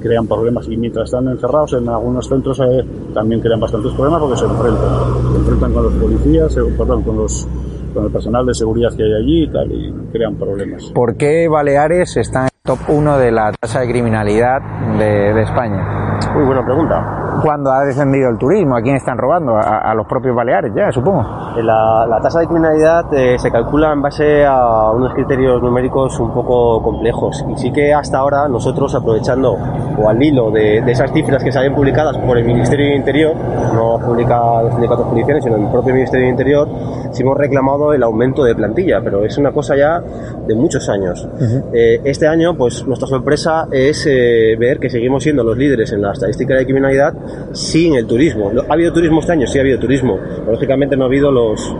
crean 0.00 0.26
problemas 0.26 0.66
y 0.68 0.76
mientras 0.76 1.06
están 1.06 1.28
encerrados 1.28 1.74
en 1.74 1.88
algunos 1.88 2.26
centros 2.28 2.60
eh, 2.60 2.84
también 3.14 3.40
crean 3.40 3.60
bastantes 3.60 3.92
problemas 3.92 4.20
porque 4.20 4.36
se 4.36 4.44
enfrentan, 4.44 5.32
se 5.32 5.38
enfrentan 5.38 5.72
con 5.72 5.82
los 5.84 5.94
policías, 5.94 6.56
eh, 6.56 6.60
perdón, 6.76 7.02
con 7.02 7.16
los 7.16 7.48
con 7.94 8.04
el 8.04 8.12
personal 8.12 8.46
de 8.46 8.54
seguridad 8.54 8.90
que 8.96 9.02
hay 9.02 9.12
allí 9.14 9.42
y 9.42 9.48
tal 9.48 9.72
y 9.72 9.92
crean 10.12 10.36
problemas. 10.36 10.92
¿Por 10.94 11.16
qué 11.16 11.48
Baleares 11.48 12.16
está 12.16 12.42
en 12.42 12.44
el 12.44 12.50
top 12.62 12.78
1 12.88 13.18
de 13.18 13.32
la 13.32 13.52
tasa 13.52 13.80
de 13.80 13.88
criminalidad 13.88 14.60
de, 14.96 15.34
de 15.34 15.42
España? 15.42 16.18
Muy 16.34 16.44
buena 16.44 16.64
pregunta. 16.64 17.19
¿Cuándo 17.42 17.70
ha 17.72 17.84
descendido 17.84 18.28
el 18.30 18.38
turismo? 18.38 18.76
¿A 18.76 18.82
quién 18.82 18.96
están 18.96 19.16
robando? 19.18 19.56
A, 19.56 19.78
a 19.90 19.94
los 19.94 20.06
propios 20.06 20.34
Baleares, 20.34 20.72
ya, 20.74 20.90
supongo. 20.92 21.20
Eh, 21.56 21.62
La, 21.62 22.06
la 22.08 22.20
tasa 22.20 22.40
de 22.40 22.46
criminalidad 22.46 23.12
eh, 23.12 23.38
se 23.38 23.50
calcula 23.50 23.92
en 23.92 24.02
base 24.02 24.44
a 24.44 24.90
unos 24.90 25.14
criterios 25.14 25.62
numéricos 25.62 26.18
un 26.20 26.32
poco 26.32 26.82
complejos 26.82 27.44
y 27.48 27.56
sí 27.56 27.72
que 27.72 27.92
hasta 27.94 28.18
ahora 28.18 28.48
nosotros 28.48 28.94
aprovechando 28.94 29.56
o 29.98 30.08
al 30.08 30.22
hilo 30.22 30.50
de, 30.50 30.80
de 30.82 30.92
esas 30.92 31.12
cifras 31.12 31.42
que 31.42 31.52
salen 31.52 31.74
publicadas 31.74 32.16
por 32.18 32.36
el 32.38 32.44
Ministerio 32.44 32.86
de 32.86 32.96
Interior, 32.96 33.34
no 33.74 33.98
publica 34.04 34.62
los 34.62 34.72
sindicatos 34.72 35.06
policiales 35.06 35.44
sino 35.44 35.56
el 35.56 35.68
propio 35.70 35.94
Ministerio 35.94 36.26
de 36.26 36.30
Interior, 36.30 36.68
sí 37.12 37.22
hemos 37.22 37.36
reclamado 37.36 37.92
el 37.92 38.02
aumento 38.02 38.44
de 38.44 38.54
plantilla, 38.54 39.00
pero 39.02 39.24
es 39.24 39.36
una 39.38 39.52
cosa 39.52 39.76
ya 39.76 40.00
de 40.46 40.54
muchos 40.54 40.88
años. 40.88 41.28
Eh, 41.72 42.00
este 42.04 42.26
año, 42.26 42.54
pues 42.56 42.86
nuestra 42.86 43.08
sorpresa 43.08 43.66
es 43.70 44.06
eh, 44.06 44.56
ver 44.58 44.78
que 44.78 44.90
seguimos 44.90 45.22
siendo 45.22 45.42
los 45.44 45.56
líderes 45.56 45.92
en 45.92 46.02
la 46.02 46.12
estadística 46.12 46.54
de 46.54 46.64
criminalidad 46.64 47.12
sin 47.52 47.94
el 47.94 48.06
turismo. 48.06 48.50
¿Ha 48.68 48.72
habido 48.72 48.92
turismo 48.92 49.20
este 49.20 49.32
año? 49.32 49.46
Sí, 49.46 49.58
ha 49.58 49.62
habido 49.62 49.78
turismo. 49.78 50.18
Lógicamente 50.46 50.96
no 50.96 51.04
ha 51.04 51.06
habido 51.06 51.30
los, 51.30 51.74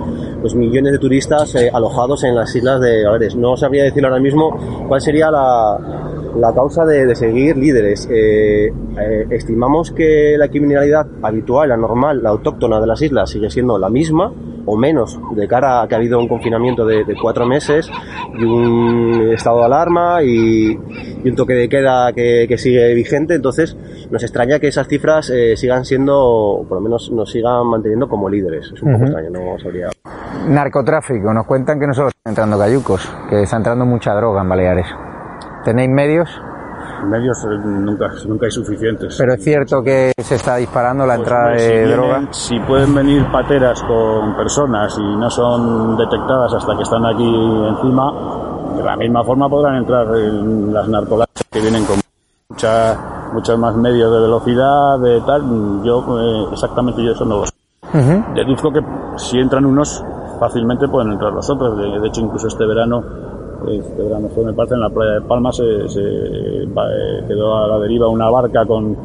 millones 0.55 0.93
de 0.93 0.99
turistas 0.99 1.55
eh, 1.55 1.71
alojados 1.73 2.25
en 2.25 2.35
las 2.35 2.55
islas 2.55 2.81
de 2.81 3.05
Baleares. 3.05 3.37
No 3.37 3.57
sabría 3.57 3.85
decir 3.85 4.05
ahora 4.05 4.21
mismo 4.21 4.59
cuál 4.89 5.01
sería 5.01 5.31
la, 5.31 6.53
causa 6.55 6.85
de, 6.85 7.07
de 7.07 7.15
seguir 7.15 7.57
líderes. 7.57 8.09
Eh, 8.11 8.67
eh, 8.69 9.27
estimamos 9.31 9.91
que 9.91 10.37
la 10.39 10.49
criminalidad 10.49 11.07
habitual, 11.23 11.69
la 11.69 11.77
normal, 11.77 12.23
la 12.23 12.31
autóctona 12.31 12.81
de 12.81 12.87
las 12.87 13.01
islas 13.03 13.31
sigue 13.31 13.51
siendo 13.51 13.79
la 13.79 13.91
misma 13.91 14.33
o 14.73 14.77
menos 14.77 15.19
de 15.35 15.47
cara 15.49 15.83
a 15.83 15.89
que 15.89 15.95
ha 15.95 15.99
habido 15.99 16.19
un 16.19 16.29
confinamiento 16.29 16.87
de, 16.87 17.05
de 17.05 17.15
cuatro 17.21 17.47
meses 17.47 17.91
y 18.39 18.45
un 18.45 19.31
estado 19.33 19.59
de 19.59 19.65
alarma 19.65 20.23
y, 20.23 20.79
y 21.25 21.29
un 21.29 21.37
toque 21.37 21.55
de 21.55 21.69
queda 21.69 22.13
que, 22.13 22.47
que 22.49 22.59
sigue 22.59 22.95
vigente. 22.95 23.35
Entonces 23.35 23.77
nos 24.11 24.23
extraña 24.23 24.59
que 24.59 24.69
esas 24.69 24.89
cifras 24.89 25.31
eh, 25.31 25.57
sigan 25.57 25.85
siendo, 25.85 26.17
o 26.19 26.65
por 26.65 26.79
lo 26.79 26.83
menos 26.83 27.11
nos 27.11 27.31
sigan 27.31 27.67
manteniendo 27.67 28.09
como 28.09 28.29
líderes. 28.29 28.73
Es 28.75 28.83
un 28.83 28.93
poco 28.93 29.05
extraño, 29.05 29.31
no 29.31 29.59
sabría. 29.59 29.89
Narcotráfico, 30.49 31.33
nos 31.33 31.47
cuentan 31.47 31.79
que 31.79 31.87
no 31.87 31.95
solo 31.95 32.09
están 32.09 32.33
entrando 32.33 32.59
cayucos, 32.59 33.09
que 33.29 33.43
está 33.43 33.57
entrando 33.57 33.85
mucha 33.85 34.15
droga 34.15 34.43
en 34.43 34.49
Baleares. 34.49 34.87
¿Tenéis 35.65 35.91
medios? 35.91 36.31
Medios 37.07 37.39
eh, 37.45 37.59
nunca, 37.65 38.09
nunca 38.27 38.47
hay 38.47 38.51
suficientes. 38.53 39.17
Pero 39.19 39.35
es 39.35 39.43
cierto 39.45 39.83
que 39.83 40.13
se 40.19 40.35
está 40.37 40.57
disparando 40.57 41.07
la 41.07 41.17
Pues, 41.17 41.27
entrada 41.29 41.47
hombre, 41.49 41.63
de 41.63 41.73
vienen- 41.87 41.97
droga. 41.97 42.23
Si 42.33 42.61
pueden 42.61 42.95
venir 42.95 43.27
pateras 43.33 43.83
con 43.83 44.37
personas 44.37 44.97
y 44.99 45.17
no 45.17 45.31
son 45.31 45.97
detectadas 45.97 46.55
hasta 46.55 46.77
que 46.77 46.83
están 46.83 47.05
aquí 47.07 47.25
encima, 47.69 48.13
de 48.77 48.83
la 48.83 48.97
misma 48.97 49.25
forma 49.25 49.49
podrán 49.49 49.77
entrar 49.77 50.07
en 50.17 50.73
las 50.73 50.89
narcolanchas 50.89 51.45
que 51.51 51.61
vienen 51.61 51.85
con 51.85 51.97
mucha, 52.49 52.97
muchos 53.33 53.59
más 53.59 53.75
medios 53.77 54.13
de 54.13 54.21
velocidad, 54.21 54.99
de 55.01 55.21
tal. 55.23 55.83
Yo 55.85 56.05
eh, 56.21 56.47
exactamente 56.53 57.03
yo 57.05 57.13
eso 57.13 57.25
no 57.25 57.39
lo 57.41 57.47
sé. 57.47 57.53
Deduzco 58.35 58.71
que 58.73 58.81
si 59.17 59.39
entran 59.39 59.65
unos, 59.65 60.05
fácilmente 60.39 60.87
pueden 60.89 61.13
entrar 61.13 61.33
los 61.33 61.49
otros. 61.51 61.77
De, 61.77 61.99
de 62.01 62.07
hecho, 62.09 62.21
incluso 62.21 62.47
este 62.47 62.65
verano, 62.65 63.03
este 63.69 64.03
verano 64.03 64.29
fue, 64.35 64.45
me 64.45 64.53
parece, 64.53 64.75
en 64.75 64.81
la 64.81 64.91
playa 64.91 65.13
de 65.13 65.21
Palma 65.23 65.53
se, 65.53 65.89
se 65.89 66.01
va- 66.77 66.87
eh, 66.91 67.25
quedó 67.29 67.57
a 67.57 67.69
la 67.69 67.79
deriva 67.79 68.09
una 68.09 68.31
barca 68.31 68.65
con 68.67 68.97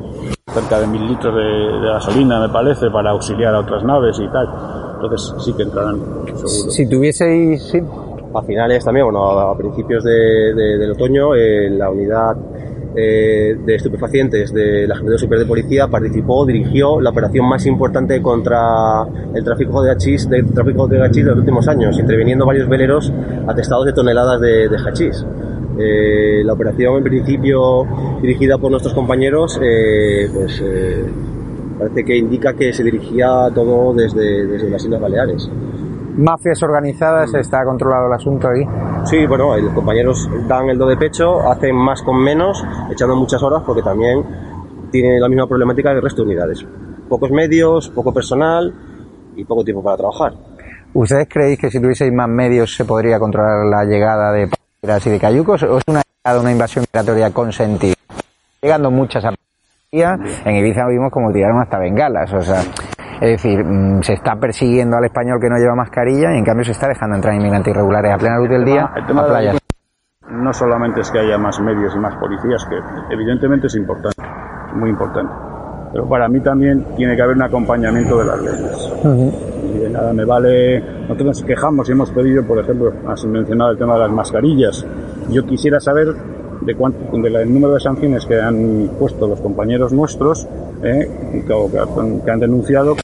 cerca 0.47 0.79
de 0.79 0.87
mil 0.87 1.07
litros 1.07 1.35
de, 1.35 1.41
de 1.41 1.87
gasolina, 1.87 2.39
me 2.39 2.49
parece, 2.49 2.89
para 2.89 3.11
auxiliar 3.11 3.53
a 3.55 3.59
otras 3.59 3.83
naves 3.83 4.19
y 4.19 4.27
tal. 4.29 4.47
Entonces 4.95 5.33
sí 5.43 5.53
que 5.53 5.63
entrarán, 5.63 5.97
seguro. 6.25 6.47
Si 6.47 6.89
tuvieseis... 6.89 7.63
sí, 7.63 7.79
A 8.33 8.41
finales 8.41 8.83
también, 8.83 9.05
bueno, 9.05 9.23
a 9.29 9.51
a 9.51 9.57
principios 9.57 10.03
de- 10.03 10.53
de- 10.55 10.77
del 10.77 10.91
otoño, 10.91 11.35
eh, 11.35 11.69
la 11.69 11.89
unidad 11.89 12.35
eh, 12.95 13.57
de 13.65 13.75
estupefacientes 13.75 14.53
de 14.53 14.87
la 14.87 14.95
Jefatura 14.95 15.17
Superior 15.17 15.45
de 15.45 15.49
Policía 15.49 15.87
participó, 15.87 16.45
dirigió 16.45 17.01
la 17.01 17.09
operación 17.09 17.47
más 17.47 17.65
importante 17.65 18.21
contra 18.21 19.03
el 19.33 19.43
tráfico 19.43 19.83
de 19.83 19.91
hachís, 19.91 20.29
de 20.29 20.43
tráfico 20.43 20.87
de 20.87 21.03
hachís 21.03 21.23
de 21.25 21.31
los 21.31 21.39
últimos 21.39 21.67
años, 21.67 21.99
interviniendo 21.99 22.45
varios 22.45 22.69
veleros 22.69 23.11
atestados 23.47 23.85
de 23.85 23.93
toneladas 23.93 24.39
de, 24.39 24.69
de 24.69 24.77
hachís. 24.77 25.25
Eh, 25.77 26.41
la 26.45 26.53
operación, 26.53 26.97
en 26.97 27.03
principio, 27.03 27.85
dirigida 28.21 28.57
por 28.57 28.71
nuestros 28.71 28.93
compañeros, 28.93 29.59
eh, 29.61 30.29
pues 30.33 30.61
eh, 30.63 31.03
parece 31.77 32.05
que 32.05 32.15
indica 32.17 32.53
que 32.53 32.71
se 32.71 32.83
dirigía 32.83 33.49
todo 33.53 33.93
desde, 33.93 34.47
desde 34.47 34.69
las 34.69 34.83
Islas 34.83 35.01
Baleares. 35.01 35.49
mafias 36.17 36.63
organizadas, 36.63 37.33
está 37.33 37.65
controlado 37.65 38.07
el 38.07 38.13
asunto 38.13 38.47
ahí. 38.47 38.65
Sí, 39.05 39.25
bueno, 39.27 39.55
los 39.57 39.73
compañeros 39.73 40.27
dan 40.47 40.69
el 40.69 40.77
do 40.77 40.87
de 40.87 40.97
pecho, 40.97 41.41
hacen 41.49 41.75
más 41.75 42.01
con 42.01 42.17
menos, 42.17 42.63
echando 42.91 43.15
muchas 43.15 43.41
horas 43.43 43.61
porque 43.65 43.83
también 43.83 44.23
tienen 44.91 45.21
la 45.21 45.29
misma 45.29 45.47
problemática 45.47 45.91
que 45.91 45.97
el 45.97 46.01
resto 46.01 46.23
de 46.23 46.29
unidades. 46.29 46.65
Pocos 47.07 47.29
medios, 47.29 47.89
poco 47.89 48.11
personal 48.11 48.73
y 49.35 49.45
poco 49.45 49.63
tiempo 49.63 49.83
para 49.83 49.97
trabajar. 49.97 50.33
¿Ustedes 50.93 51.27
creéis 51.29 51.59
que 51.59 51.69
si 51.69 51.79
tuvieseis 51.79 52.11
más 52.11 52.27
medios 52.27 52.75
se 52.75 52.85
podría 52.85 53.19
controlar 53.19 53.65
la 53.67 53.85
llegada 53.85 54.31
de 54.31 54.49
y 54.81 55.09
de 55.09 55.19
cayucos 55.19 55.63
o 55.63 55.77
es 55.77 55.83
una, 55.87 56.01
una 56.39 56.51
invasión 56.51 56.85
migratoria 56.91 57.31
consentida? 57.31 57.95
Llegando 58.61 58.89
muchas 58.89 59.23
a 59.25 59.35
en 60.01 60.55
Ibiza 60.55 60.87
vimos 60.87 61.11
como 61.11 61.31
tiraron 61.31 61.61
hasta 61.61 61.79
bengalas, 61.79 62.33
o 62.33 62.41
sea, 62.41 62.61
es 63.21 63.41
decir, 63.41 63.63
mm, 63.63 64.01
se 64.01 64.13
está 64.13 64.35
persiguiendo 64.35 64.97
al 64.97 65.05
español 65.05 65.39
que 65.39 65.49
no 65.49 65.57
lleva 65.57 65.75
mascarilla 65.75 66.33
y 66.33 66.37
en 66.37 66.45
cambio 66.45 66.65
se 66.65 66.71
está 66.71 66.87
dejando 66.87 67.15
entrar 67.15 67.33
inmigrantes 67.33 67.73
irregulares 67.73 68.13
a 68.13 68.17
plena 68.17 68.37
luz 68.37 68.49
del 68.49 68.65
día 68.65 68.89
El 68.95 69.05
tema 69.05 69.21
a 69.21 69.27
playas. 69.27 69.57
no 70.29 70.53
solamente 70.53 71.01
es 71.01 71.11
que 71.11 71.19
haya 71.19 71.37
más 71.37 71.59
medios 71.59 71.95
y 71.95 71.99
más 71.99 72.15
policías, 72.15 72.65
que 72.65 73.13
evidentemente 73.13 73.67
es 73.67 73.75
importante, 73.75 74.21
muy 74.75 74.89
importante, 74.89 75.31
pero 75.93 76.09
para 76.09 76.27
mí 76.27 76.41
también 76.41 76.85
tiene 76.97 77.15
que 77.15 77.21
haber 77.21 77.37
un 77.37 77.43
acompañamiento 77.43 78.17
de 78.17 78.25
las 78.25 78.41
leyes. 78.41 78.93
Y 79.63 79.77
de 79.79 79.89
nada 79.89 80.11
me 80.13 80.25
vale, 80.25 80.81
nosotros 81.03 81.25
nos 81.27 81.43
quejamos 81.43 81.87
y 81.87 81.93
hemos 81.93 82.11
pedido, 82.11 82.43
por 82.45 82.59
ejemplo, 82.59 82.91
has 83.07 83.23
mencionado 83.25 83.71
el 83.71 83.77
tema 83.77 83.93
de 83.93 83.99
las 84.01 84.11
mascarillas. 84.11 84.85
Yo 85.29 85.45
quisiera 85.45 85.79
saber 85.79 86.07
de 86.61 86.75
cuánto, 86.75 86.99
del 87.17 87.53
número 87.53 87.75
de 87.75 87.79
sanciones 87.79 88.25
que 88.25 88.41
han 88.41 88.89
puesto 88.99 89.27
los 89.27 89.39
compañeros 89.39 89.93
nuestros, 89.93 90.47
eh, 90.83 91.43
que, 91.47 92.23
que 92.25 92.31
han 92.31 92.39
denunciado 92.39 92.95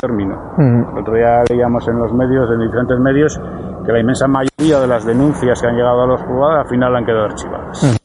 término. 0.00 0.54
El 0.58 0.98
otro 0.98 1.14
día 1.14 1.42
leíamos 1.48 1.86
en 1.88 1.98
los 1.98 2.12
medios, 2.12 2.50
en 2.50 2.60
diferentes 2.60 2.98
medios, 2.98 3.40
que 3.84 3.92
la 3.92 4.00
inmensa 4.00 4.26
mayoría 4.26 4.80
de 4.80 4.86
las 4.86 5.04
denuncias 5.04 5.60
que 5.60 5.66
han 5.66 5.76
llegado 5.76 6.02
a 6.02 6.06
los 6.06 6.20
juzgados 6.22 6.64
al 6.64 6.68
final 6.68 6.96
han 6.96 7.04
quedado 7.04 7.24
archivadas. 7.24 8.00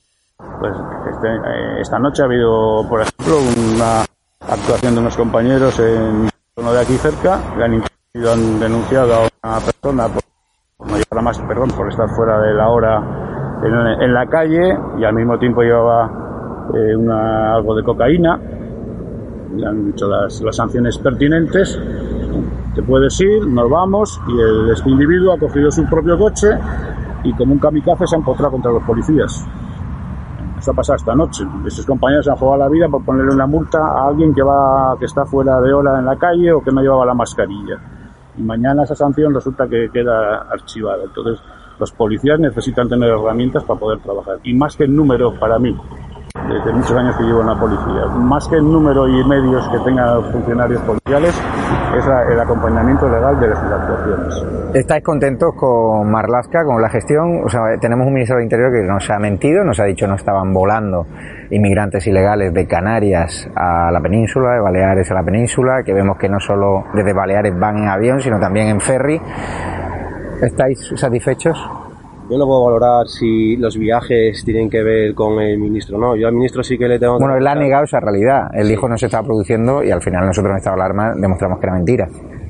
Pues 0.60 0.74
este, 1.12 1.28
eh, 1.28 1.82
esta 1.82 2.00
noche 2.00 2.22
ha 2.22 2.25
habido, 2.25 2.88
por 2.90 3.02
ejemplo, 3.02 3.38
una 3.74 4.02
actuación 4.42 4.96
de 4.96 5.02
unos 5.02 5.18
compañeros 5.18 5.80
en 5.80 6.30
uno 6.58 6.74
de 6.74 6.82
aquí 6.82 6.94
cerca, 6.94 7.40
que 7.56 7.64
han, 7.64 7.74
han 7.74 8.60
denunciado 8.60 9.14
a 9.14 9.20
una 9.44 9.60
persona 9.60 10.08
por, 10.08 10.24
no 10.88 10.94
llevar 10.94 11.20
a 11.20 11.22
más, 11.22 11.40
perdón, 11.40 11.70
por 11.75 11.90
estar 11.90 12.10
fuera 12.10 12.40
de 12.42 12.54
la 12.54 12.70
hora 12.70 12.98
en, 13.64 14.04
en 14.04 14.14
la 14.14 14.25
calle 14.28 14.78
y 14.98 15.04
al 15.04 15.14
mismo 15.14 15.38
tiempo 15.40 15.62
llevaba 15.62 16.25
eh, 16.74 16.96
una, 16.96 17.56
algo 17.56 17.75
de 17.75 17.84
cocaína. 17.84 18.40
Le 19.56 19.68
han 19.68 19.86
dicho 19.86 20.08
las, 20.08 20.42
las 20.42 20.56
sanciones 20.56 20.98
pertinentes. 20.98 21.80
Te 22.74 22.84
puedes 22.84 23.20
ir, 23.22 23.48
nos 23.48 23.70
vamos 23.70 24.20
y 24.28 24.40
el, 24.40 24.70
este 24.72 24.90
individuo 24.90 25.34
ha 25.34 25.40
cogido 25.40 25.72
su 25.72 25.86
propio 25.86 26.18
coche 26.18 26.50
y 27.24 27.34
como 27.34 27.54
un 27.54 27.60
kamikaze 27.60 28.06
se 28.06 28.16
ha 28.16 28.20
empotrado 28.20 28.52
contra 28.52 28.72
los 28.72 28.84
policías. 28.84 29.46
Eso 30.58 30.72
ha 30.72 30.74
pasado 30.74 30.98
esta 30.98 31.16
noche. 31.16 31.46
Esos 31.66 31.86
compañeros 31.86 32.28
han 32.28 32.36
jugado 32.36 32.58
la 32.58 32.70
vida 32.70 32.88
por 32.90 33.04
ponerle 33.04 33.34
una 33.34 33.46
multa 33.46 33.80
a 33.80 34.08
alguien 34.08 34.34
que 34.34 34.42
va, 34.42 34.96
que 34.98 35.06
está 35.06 35.26
fuera 35.26 35.60
de 35.62 35.74
hora 35.74 36.00
en 36.00 36.06
la 36.06 36.16
calle 36.18 36.52
o 36.52 36.62
que 36.62 36.72
no 36.72 36.82
llevaba 36.82 37.06
la 37.06 37.14
mascarilla. 37.14 37.78
Y 38.38 38.42
mañana 38.42 38.84
esa 38.84 38.96
sanción 38.96 39.34
resulta 39.34 39.68
que 39.68 39.90
queda 39.92 40.44
archivada. 40.50 41.04
Entonces, 41.04 41.42
los 41.80 41.92
policías 41.92 42.40
necesitan 42.40 42.88
tener 42.88 43.10
herramientas 43.10 43.64
para 43.64 43.80
poder 43.80 44.00
trabajar. 44.00 44.40
Y 44.44 44.54
más 44.54 44.76
que 44.76 44.86
el 44.86 44.96
número, 44.96 45.38
para 45.40 45.60
mí, 45.60 45.76
desde 46.48 46.74
muchos 46.74 46.98
años 46.98 47.16
que 47.18 47.24
llevo 47.24 47.42
en 47.42 47.48
la 47.48 47.60
policía, 47.60 48.06
más 48.18 48.48
que 48.48 48.56
el 48.56 48.64
número 48.64 49.08
y 49.08 49.24
medios 49.25 49.68
que 49.70 49.80
tengan 49.80 50.24
funcionarios 50.32 50.82
policiales, 50.82 51.34
es 51.98 52.06
el 52.32 52.40
acompañamiento 52.40 53.08
legal 53.10 53.40
de 53.40 53.48
las 53.48 53.60
actuaciones. 53.60 54.46
¿Estáis 54.74 55.04
contentos 55.04 55.54
con 55.56 56.12
Marlaska, 56.12 56.66
con 56.66 56.82
la 56.82 56.90
gestión? 56.90 57.44
O 57.46 57.50
sea, 57.50 57.62
tenemos 57.80 58.08
un 58.08 58.14
ministro 58.14 58.38
del 58.38 58.44
Interior 58.44 58.72
que 58.72 58.84
nos 58.84 59.10
ha 59.10 59.20
mentido, 59.20 59.64
nos 59.64 59.80
ha 59.80 59.86
dicho 59.86 60.08
no 60.08 60.16
estaban 60.16 60.54
volando 60.54 61.08
inmigrantes 61.50 62.06
ilegales 62.08 62.54
de 62.54 62.68
Canarias 62.68 63.48
a 63.56 63.92
la 63.92 64.02
península, 64.02 64.54
de 64.54 64.60
Baleares 64.60 65.10
a 65.12 65.14
la 65.14 65.24
península, 65.24 65.84
que 65.84 65.94
vemos 65.94 66.18
que 66.18 66.28
no 66.28 66.40
solo 66.40 66.86
desde 66.94 67.14
Baleares 67.14 67.58
van 67.58 67.78
en 67.78 67.88
avión, 67.88 68.20
sino 68.20 68.40
también 68.40 68.68
en 68.68 68.82
ferry. 68.82 69.22
¿Estáis 70.42 70.92
satisfechos? 70.96 71.85
Yo 72.29 72.39
no 72.39 72.48
puedo 72.48 72.63
valorar 72.63 73.08
si 73.08 73.55
los 73.58 73.77
viajes 73.77 74.44
tienen 74.44 74.67
que 74.67 74.82
ver 74.82 75.13
con 75.13 75.39
el 75.39 75.60
ministro 75.60 75.98
o 75.98 76.00
no. 76.00 76.15
Yo 76.15 76.27
al 76.27 76.34
ministro 76.34 76.63
sí 76.63 76.75
que 76.75 76.88
le 76.88 76.98
tengo 76.98 77.17
que 77.17 77.24
Bueno, 77.24 77.38
él 77.38 77.46
ha 77.46 77.53
negado 77.53 77.84
esa 77.84 78.00
realidad. 78.00 78.50
Él 78.53 78.67
dijo 78.67 78.89
no 78.89 78.98
se 78.98 79.05
estaba 79.05 79.24
produciendo 79.24 79.84
y 79.84 79.91
al 79.91 80.01
final 80.01 80.25
nosotros 80.25 80.51
en 80.51 80.58
estado 80.58 80.75
de 80.75 80.82
alarma 80.82 81.13
demostramos 81.15 81.60
que 81.60 81.65
era 81.67 81.74
mentira. 81.75 82.08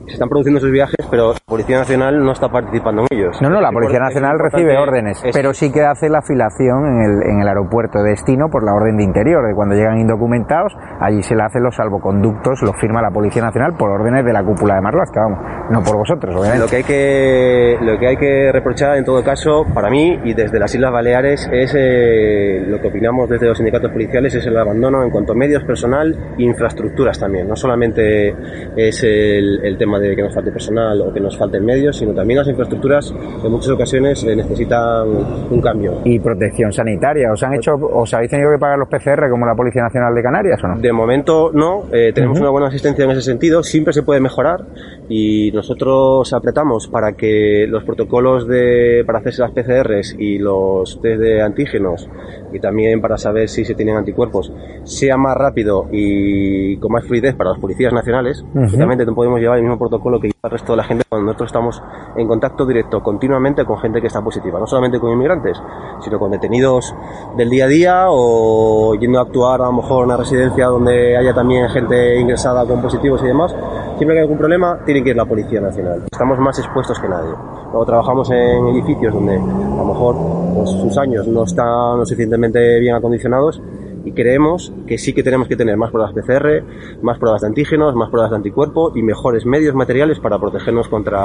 Se 0.07 0.13
están 0.13 0.29
produciendo 0.29 0.59
esos 0.59 0.71
viajes, 0.71 0.95
pero 1.09 1.33
la 1.33 1.39
Policía 1.45 1.79
Nacional 1.79 2.23
no 2.23 2.31
está 2.31 2.49
participando 2.49 3.01
en 3.03 3.07
ellos. 3.17 3.37
No, 3.41 3.49
no, 3.49 3.59
la 3.61 3.71
Policía 3.71 3.99
Nacional 3.99 4.37
recibe 4.39 4.77
órdenes, 4.77 5.23
es- 5.23 5.35
pero 5.35 5.53
sí 5.53 5.71
que 5.71 5.81
hace 5.81 6.09
la 6.09 6.21
filación 6.21 6.85
en 6.85 7.01
el, 7.01 7.29
en 7.31 7.41
el 7.41 7.47
aeropuerto 7.47 8.01
de 8.03 8.11
destino 8.11 8.47
por 8.49 8.63
la 8.63 8.73
orden 8.73 8.97
de 8.97 9.03
interior. 9.03 9.45
De 9.47 9.53
cuando 9.55 9.75
llegan 9.75 9.97
indocumentados, 9.99 10.73
allí 10.99 11.21
se 11.23 11.35
le 11.35 11.43
hacen 11.43 11.63
los 11.63 11.75
salvoconductos, 11.75 12.61
los 12.61 12.75
firma 12.79 13.01
la 13.01 13.09
Policía 13.11 13.41
Nacional 13.41 13.73
por 13.77 13.89
órdenes 13.91 14.23
de 14.25 14.33
la 14.33 14.43
cúpula 14.43 14.75
de 14.75 14.81
Marlaska, 14.81 15.21
vamos, 15.21 15.39
no 15.71 15.81
por 15.83 15.97
vosotros, 15.97 16.33
Lo 16.35 16.41
obviamente. 16.41 16.67
que 16.69 16.75
hay 16.77 16.83
que 16.83 17.77
lo 17.81 17.97
que 17.99 18.07
hay 18.07 18.17
que 18.17 18.51
reprochar 18.51 18.97
en 18.97 19.05
todo 19.05 19.23
caso 19.23 19.65
para 19.73 19.89
mí 19.89 20.19
y 20.23 20.33
desde 20.33 20.59
las 20.59 20.73
Islas 20.73 20.91
Baleares 20.91 21.49
es 21.51 21.73
eh, 21.77 22.63
lo 22.67 22.79
que 22.79 22.87
opinamos 22.87 23.29
desde 23.29 23.47
los 23.47 23.57
sindicatos 23.57 23.91
policiales 23.91 24.33
es 24.35 24.45
el 24.45 24.57
abandono 24.57 25.03
en 25.03 25.09
cuanto 25.09 25.33
a 25.33 25.35
medios 25.35 25.63
personal 25.63 26.15
e 26.37 26.43
infraestructuras 26.43 27.19
también 27.19 27.47
no 27.47 27.55
solamente 27.55 28.35
es 28.75 29.03
el, 29.03 29.63
el 29.65 29.77
tema 29.77 29.94
de 29.99 30.15
que 30.15 30.21
nos 30.21 30.33
falte 30.33 30.51
personal 30.51 31.01
o 31.01 31.13
que 31.13 31.19
nos 31.19 31.37
falten 31.37 31.63
medios 31.63 31.97
sino 31.97 32.13
también 32.13 32.39
las 32.39 32.47
infraestructuras 32.47 33.13
en 33.43 33.51
muchas 33.51 33.69
ocasiones 33.69 34.23
eh, 34.23 34.35
necesitan 34.35 35.07
un 35.49 35.61
cambio. 35.61 36.01
Y 36.03 36.19
protección 36.19 36.71
sanitaria, 36.71 37.31
¿os 37.31 37.41
han 37.43 37.53
hecho, 37.53 37.73
os 37.75 38.13
habéis 38.13 38.31
tenido 38.31 38.51
que 38.51 38.59
pagar 38.59 38.77
los 38.77 38.89
PCR 38.89 39.29
como 39.29 39.45
la 39.45 39.55
Policía 39.55 39.83
Nacional 39.83 40.13
de 40.13 40.23
Canarias 40.23 40.63
o 40.63 40.67
no? 40.67 40.79
De 40.79 40.91
momento 40.91 41.51
no, 41.53 41.85
eh, 41.91 42.11
tenemos 42.13 42.39
una 42.39 42.49
buena 42.49 42.67
asistencia 42.67 43.05
en 43.05 43.11
ese 43.11 43.21
sentido, 43.21 43.63
siempre 43.63 43.93
se 43.93 44.03
puede 44.03 44.19
mejorar 44.19 44.65
y 45.09 45.51
nosotros 45.51 46.31
apretamos 46.33 46.87
para 46.87 47.13
que 47.13 47.65
los 47.67 47.83
protocolos 47.83 48.47
de, 48.47 49.03
para 49.05 49.19
hacerse 49.19 49.41
las 49.41 49.51
PCRs 49.51 50.15
y 50.17 50.39
los 50.39 50.99
test 51.01 51.21
de 51.21 51.41
antígenos 51.41 52.09
y 52.55 52.59
también 52.59 53.01
para 53.01 53.17
saber 53.17 53.49
si 53.49 53.65
se 53.65 53.75
tienen 53.75 53.97
anticuerpos 53.97 54.51
sea 54.83 55.17
más 55.17 55.35
rápido 55.35 55.87
y 55.91 56.77
con 56.77 56.91
más 56.91 57.05
fluidez 57.05 57.35
para 57.35 57.51
las 57.51 57.59
policías 57.59 57.91
nacionales. 57.93 58.43
Realmente 58.53 59.05
no 59.05 59.13
podemos 59.13 59.39
llevar 59.39 59.57
el 59.57 59.63
mismo 59.63 59.77
protocolo 59.77 60.19
que 60.19 60.29
el 60.45 60.51
resto 60.51 60.73
de 60.73 60.77
la 60.77 60.83
gente 60.83 61.03
cuando 61.09 61.25
nosotros 61.25 61.47
estamos 61.47 61.81
en 62.15 62.27
contacto 62.27 62.65
directo 62.65 63.01
continuamente 63.01 63.65
con 63.65 63.77
gente 63.77 64.01
que 64.01 64.07
está 64.07 64.21
positiva, 64.21 64.59
no 64.59 64.67
solamente 64.67 64.99
con 64.99 65.11
inmigrantes, 65.11 65.61
sino 66.01 66.19
con 66.19 66.31
detenidos 66.31 66.93
del 67.35 67.49
día 67.49 67.65
a 67.65 67.67
día 67.67 68.05
o 68.09 68.95
yendo 68.95 69.19
a 69.19 69.23
actuar 69.23 69.61
a 69.61 69.65
lo 69.65 69.73
mejor 69.73 69.99
en 69.99 70.05
una 70.05 70.17
residencia 70.17 70.67
donde 70.67 71.17
haya 71.17 71.33
también 71.33 71.67
gente 71.69 72.19
ingresada 72.19 72.65
con 72.65 72.81
positivos 72.81 73.21
y 73.23 73.27
demás. 73.27 73.55
Siempre 73.97 74.15
que 74.15 74.19
hay 74.19 74.23
algún 74.23 74.37
problema, 74.37 74.79
tiene 74.85 75.03
que 75.03 75.11
ir 75.11 75.15
la 75.15 75.25
Policía 75.25 75.61
Nacional. 75.61 76.03
Estamos 76.11 76.37
más 76.39 76.59
expuestos 76.59 76.99
que 76.99 77.07
nadie. 77.07 77.31
Luego 77.71 77.85
trabajamos 77.85 78.29
en 78.31 78.67
edificios 78.67 79.13
donde 79.13 79.35
a 79.35 79.77
lo 79.77 79.85
mejor 79.85 80.15
pues, 80.55 80.69
sus 80.69 80.97
años 80.97 81.27
no 81.27 81.43
están 81.43 81.97
lo 81.97 82.05
suficientemente 82.05 82.79
bien 82.79 82.95
acondicionados 82.95 83.61
y 84.05 84.11
creemos 84.13 84.71
que 84.87 84.97
sí 84.97 85.13
que 85.13 85.23
tenemos 85.23 85.47
que 85.47 85.55
tener 85.55 85.75
más 85.77 85.91
pruebas 85.91 86.13
PCR, 86.13 86.63
más 87.01 87.17
pruebas 87.19 87.41
de 87.41 87.47
antígenos, 87.47 87.95
más 87.95 88.09
pruebas 88.09 88.29
de 88.31 88.37
anticuerpo 88.37 88.91
y 88.95 89.01
mejores 89.03 89.45
medios 89.45 89.75
materiales 89.75 90.19
para 90.19 90.37
protegernos 90.39 90.87
contra, 90.87 91.21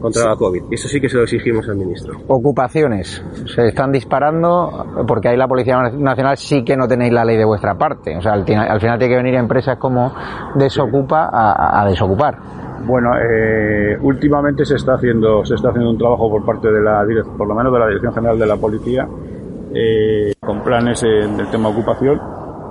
contra 0.00 0.28
la 0.28 0.36
COVID. 0.36 0.62
Y 0.70 0.74
eso 0.74 0.88
sí 0.88 1.00
que 1.00 1.08
se 1.08 1.16
lo 1.16 1.24
exigimos 1.24 1.68
al 1.68 1.76
ministro. 1.76 2.14
Ocupaciones, 2.28 3.24
se 3.46 3.66
están 3.66 3.90
disparando 3.92 4.86
porque 5.06 5.28
ahí 5.28 5.36
la 5.36 5.48
Policía 5.48 5.82
Nacional 5.92 6.36
sí 6.36 6.64
que 6.64 6.76
no 6.76 6.86
tenéis 6.86 7.12
la 7.12 7.24
ley 7.24 7.36
de 7.36 7.44
vuestra 7.44 7.74
parte. 7.76 8.16
O 8.16 8.22
sea, 8.22 8.32
al, 8.32 8.44
tina- 8.44 8.64
al 8.64 8.80
final 8.80 8.98
tiene 8.98 9.14
que 9.14 9.22
venir 9.22 9.34
empresas 9.34 9.76
como 9.78 10.12
Desocupa 10.54 11.28
a, 11.32 11.82
a 11.82 11.86
desocupar. 11.88 12.38
Bueno, 12.86 13.10
eh, 13.18 13.96
últimamente 14.00 14.64
se 14.64 14.76
está 14.76 14.94
haciendo 14.94 15.44
se 15.44 15.54
está 15.56 15.70
haciendo 15.70 15.90
un 15.90 15.98
trabajo 15.98 16.30
por 16.30 16.44
parte 16.44 16.70
de 16.70 16.80
la 16.80 17.02
direc- 17.04 17.36
por 17.36 17.48
lo 17.48 17.54
menos 17.54 17.72
de 17.72 17.78
la 17.80 17.86
Dirección 17.88 18.14
General 18.14 18.38
de 18.38 18.46
la 18.46 18.56
Policía 18.56 19.08
eh, 19.78 20.32
con 20.40 20.62
planes 20.62 21.02
del 21.02 21.50
tema 21.50 21.68
ocupación, 21.68 22.18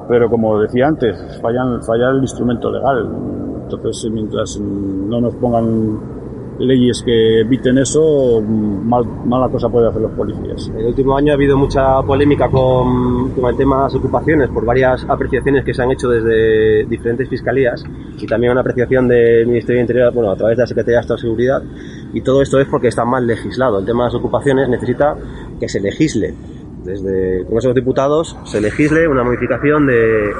pero 0.07 0.29
como 0.29 0.59
decía 0.59 0.87
antes, 0.87 1.39
fallan 1.41 1.83
falla 1.83 2.09
el 2.09 2.21
instrumento 2.21 2.71
legal. 2.71 3.09
Entonces, 3.63 4.11
mientras 4.11 4.59
no 4.59 5.21
nos 5.21 5.35
pongan 5.35 5.99
leyes 6.59 7.03
que 7.03 7.41
eviten 7.41 7.77
eso, 7.77 8.41
mal, 8.41 9.05
mala 9.25 9.49
cosa 9.49 9.69
puede 9.69 9.89
hacer 9.89 10.01
los 10.01 10.11
policías. 10.11 10.71
El 10.77 10.87
último 10.87 11.17
año 11.17 11.31
ha 11.31 11.35
habido 11.35 11.57
mucha 11.57 12.01
polémica 12.01 12.49
con, 12.49 13.31
con 13.31 13.49
el 13.49 13.57
tema 13.57 13.77
de 13.77 13.83
las 13.83 13.95
ocupaciones 13.95 14.49
por 14.49 14.65
varias 14.65 15.05
apreciaciones 15.07 15.65
que 15.65 15.73
se 15.73 15.83
han 15.83 15.91
hecho 15.91 16.09
desde 16.09 16.85
diferentes 16.85 17.27
fiscalías 17.29 17.83
y 18.17 18.25
también 18.25 18.51
una 18.51 18.61
apreciación 18.61 19.07
del 19.07 19.47
Ministerio 19.47 19.79
de 19.79 19.81
Interior 19.81 20.13
bueno, 20.13 20.31
a 20.31 20.35
través 20.35 20.57
de 20.57 20.63
la 20.63 20.67
Secretaría 20.67 20.97
de 20.97 21.01
Estado 21.01 21.17
de 21.17 21.21
Seguridad. 21.21 21.61
Y 22.13 22.21
todo 22.21 22.41
esto 22.41 22.59
es 22.59 22.67
porque 22.67 22.87
está 22.87 23.03
mal 23.03 23.27
legislado. 23.27 23.79
El 23.79 23.85
tema 23.85 24.05
de 24.05 24.09
las 24.09 24.15
ocupaciones 24.15 24.69
necesita 24.69 25.15
que 25.59 25.67
se 25.67 25.81
legisle. 25.81 26.33
Desde 26.85 27.39
el 27.39 27.45
Congreso 27.45 27.69
de 27.69 27.73
los 27.73 27.83
Diputados 27.83 28.37
se 28.45 28.61
legisle 28.61 29.07
una 29.07 29.23
modificación 29.23 29.87
de, 29.87 30.31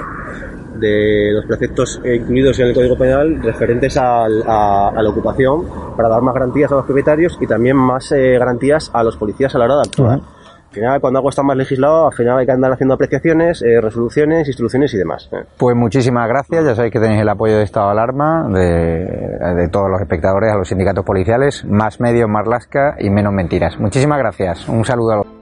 de 0.78 1.32
los 1.34 1.46
preceptos 1.46 2.00
incluidos 2.06 2.60
en 2.60 2.68
el 2.68 2.74
Código 2.76 2.98
Penal 2.98 3.42
referentes 3.42 3.98
al- 3.98 4.44
a, 4.48 4.90
a 4.90 5.02
la 5.02 5.10
ocupación 5.10 5.66
para 5.98 6.08
dar 6.08 6.22
más 6.22 6.34
garantías 6.36 6.72
a 6.72 6.76
los 6.76 6.86
propietarios 6.86 7.38
y 7.42 7.48
también 7.48 7.76
más 7.78 8.12
eh, 8.12 8.38
garantías 8.38 8.92
a 8.94 9.04
los 9.04 9.18
policías 9.18 9.56
a 9.56 9.58
la 9.58 9.66
hora 9.66 9.76
de 9.76 9.82
actuar. 9.82 10.20
Al 10.20 10.82
final, 10.82 11.00
cuando 11.00 11.20
algo 11.20 11.30
está 11.30 11.42
más 11.42 11.56
legislado, 11.56 12.08
al 12.08 12.14
final 12.14 12.38
hay 12.38 12.46
que 12.46 12.52
andar 12.52 12.74
haciendo 12.74 12.96
apreciaciones, 12.96 13.62
eh, 13.62 13.80
resoluciones, 13.80 14.46
instrucciones 14.48 14.94
y 14.94 14.98
demás. 14.98 15.30
eh. 15.32 15.46
Pues 15.58 15.74
muchísimas 15.74 16.28
gracias, 16.28 16.66
ya 16.66 16.76
sabéis 16.76 16.92
que 16.92 17.00
tenéis 17.00 17.22
el 17.22 17.30
apoyo 17.30 17.56
de 17.58 17.64
Estado 17.64 17.86
de 17.88 17.92
Alarma, 17.94 18.48
de, 18.50 19.56
de 19.56 19.70
todos 19.72 19.90
los 19.90 20.02
espectadores, 20.02 20.52
a 20.52 20.58
los 20.58 20.68
sindicatos 20.68 21.06
policiales, 21.06 21.64
más 21.66 22.02
medios, 22.02 22.28
más 22.30 22.46
lasca 22.46 22.98
y 23.00 23.10
menos 23.10 23.32
mentiras. 23.32 23.80
Muchísimas 23.80 24.20
gracias, 24.20 24.68
un 24.68 24.84
saludo 24.84 25.12
a 25.12 25.16
los... 25.16 25.35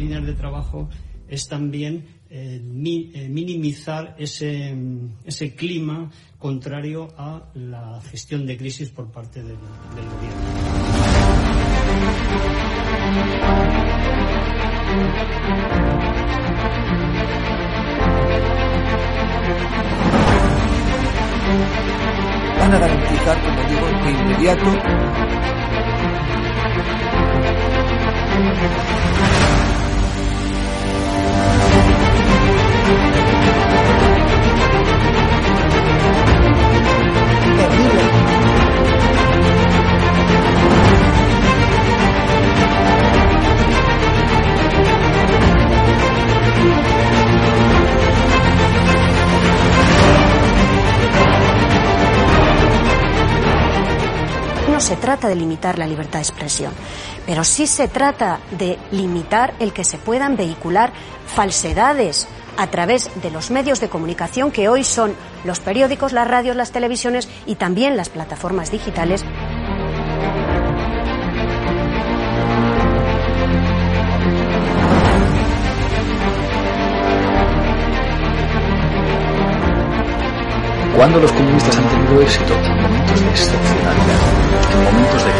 líneas 0.00 0.24
de 0.26 0.32
trabajo 0.32 0.88
es 1.28 1.46
también 1.46 2.06
eh, 2.30 2.60
eh, 2.60 3.28
minimizar 3.28 4.16
ese, 4.18 4.76
ese 5.24 5.54
clima 5.54 6.10
contrario 6.38 7.08
a 7.16 7.50
la 7.54 8.00
gestión 8.02 8.46
de 8.46 8.56
crisis 8.56 8.90
por 8.90 9.12
parte 9.12 9.40
del, 9.42 9.56
del 9.94 10.08
gobierno. 10.08 11.50
van 22.58 22.74
a 22.74 22.78
garantizar, 22.78 23.40
como 23.42 23.62
digo, 23.68 23.86
de 24.04 24.10
inmediato 24.10 24.70
no 54.80 54.86
se 54.86 54.96
trata 54.96 55.28
de 55.28 55.34
limitar 55.34 55.78
la 55.78 55.86
libertad 55.86 56.20
de 56.20 56.22
expresión 56.22 56.72
pero 57.30 57.44
sí 57.44 57.68
se 57.68 57.86
trata 57.86 58.40
de 58.50 58.76
limitar 58.90 59.54
el 59.60 59.72
que 59.72 59.84
se 59.84 59.98
puedan 59.98 60.36
vehicular 60.36 60.92
falsedades 61.28 62.26
a 62.56 62.66
través 62.66 63.08
de 63.22 63.30
los 63.30 63.52
medios 63.52 63.78
de 63.78 63.88
comunicación 63.88 64.50
que 64.50 64.68
hoy 64.68 64.82
son 64.82 65.14
los 65.44 65.60
periódicos, 65.60 66.12
las 66.12 66.26
radios, 66.26 66.56
las 66.56 66.72
televisiones 66.72 67.28
y 67.46 67.54
también 67.54 67.96
las 67.96 68.08
plataformas 68.08 68.72
digitales. 68.72 69.24
Cuando 80.96 81.20
los 81.20 81.30
comunistas 81.30 81.78
han 81.78 81.88
tenido 81.90 82.22
éxito 82.22 82.54
en 82.54 82.82
momentos 82.82 83.20
de 83.20 83.28
excepcionalidad, 83.28 84.18
en 84.72 84.84
momentos 84.84 85.24
de 85.24 85.39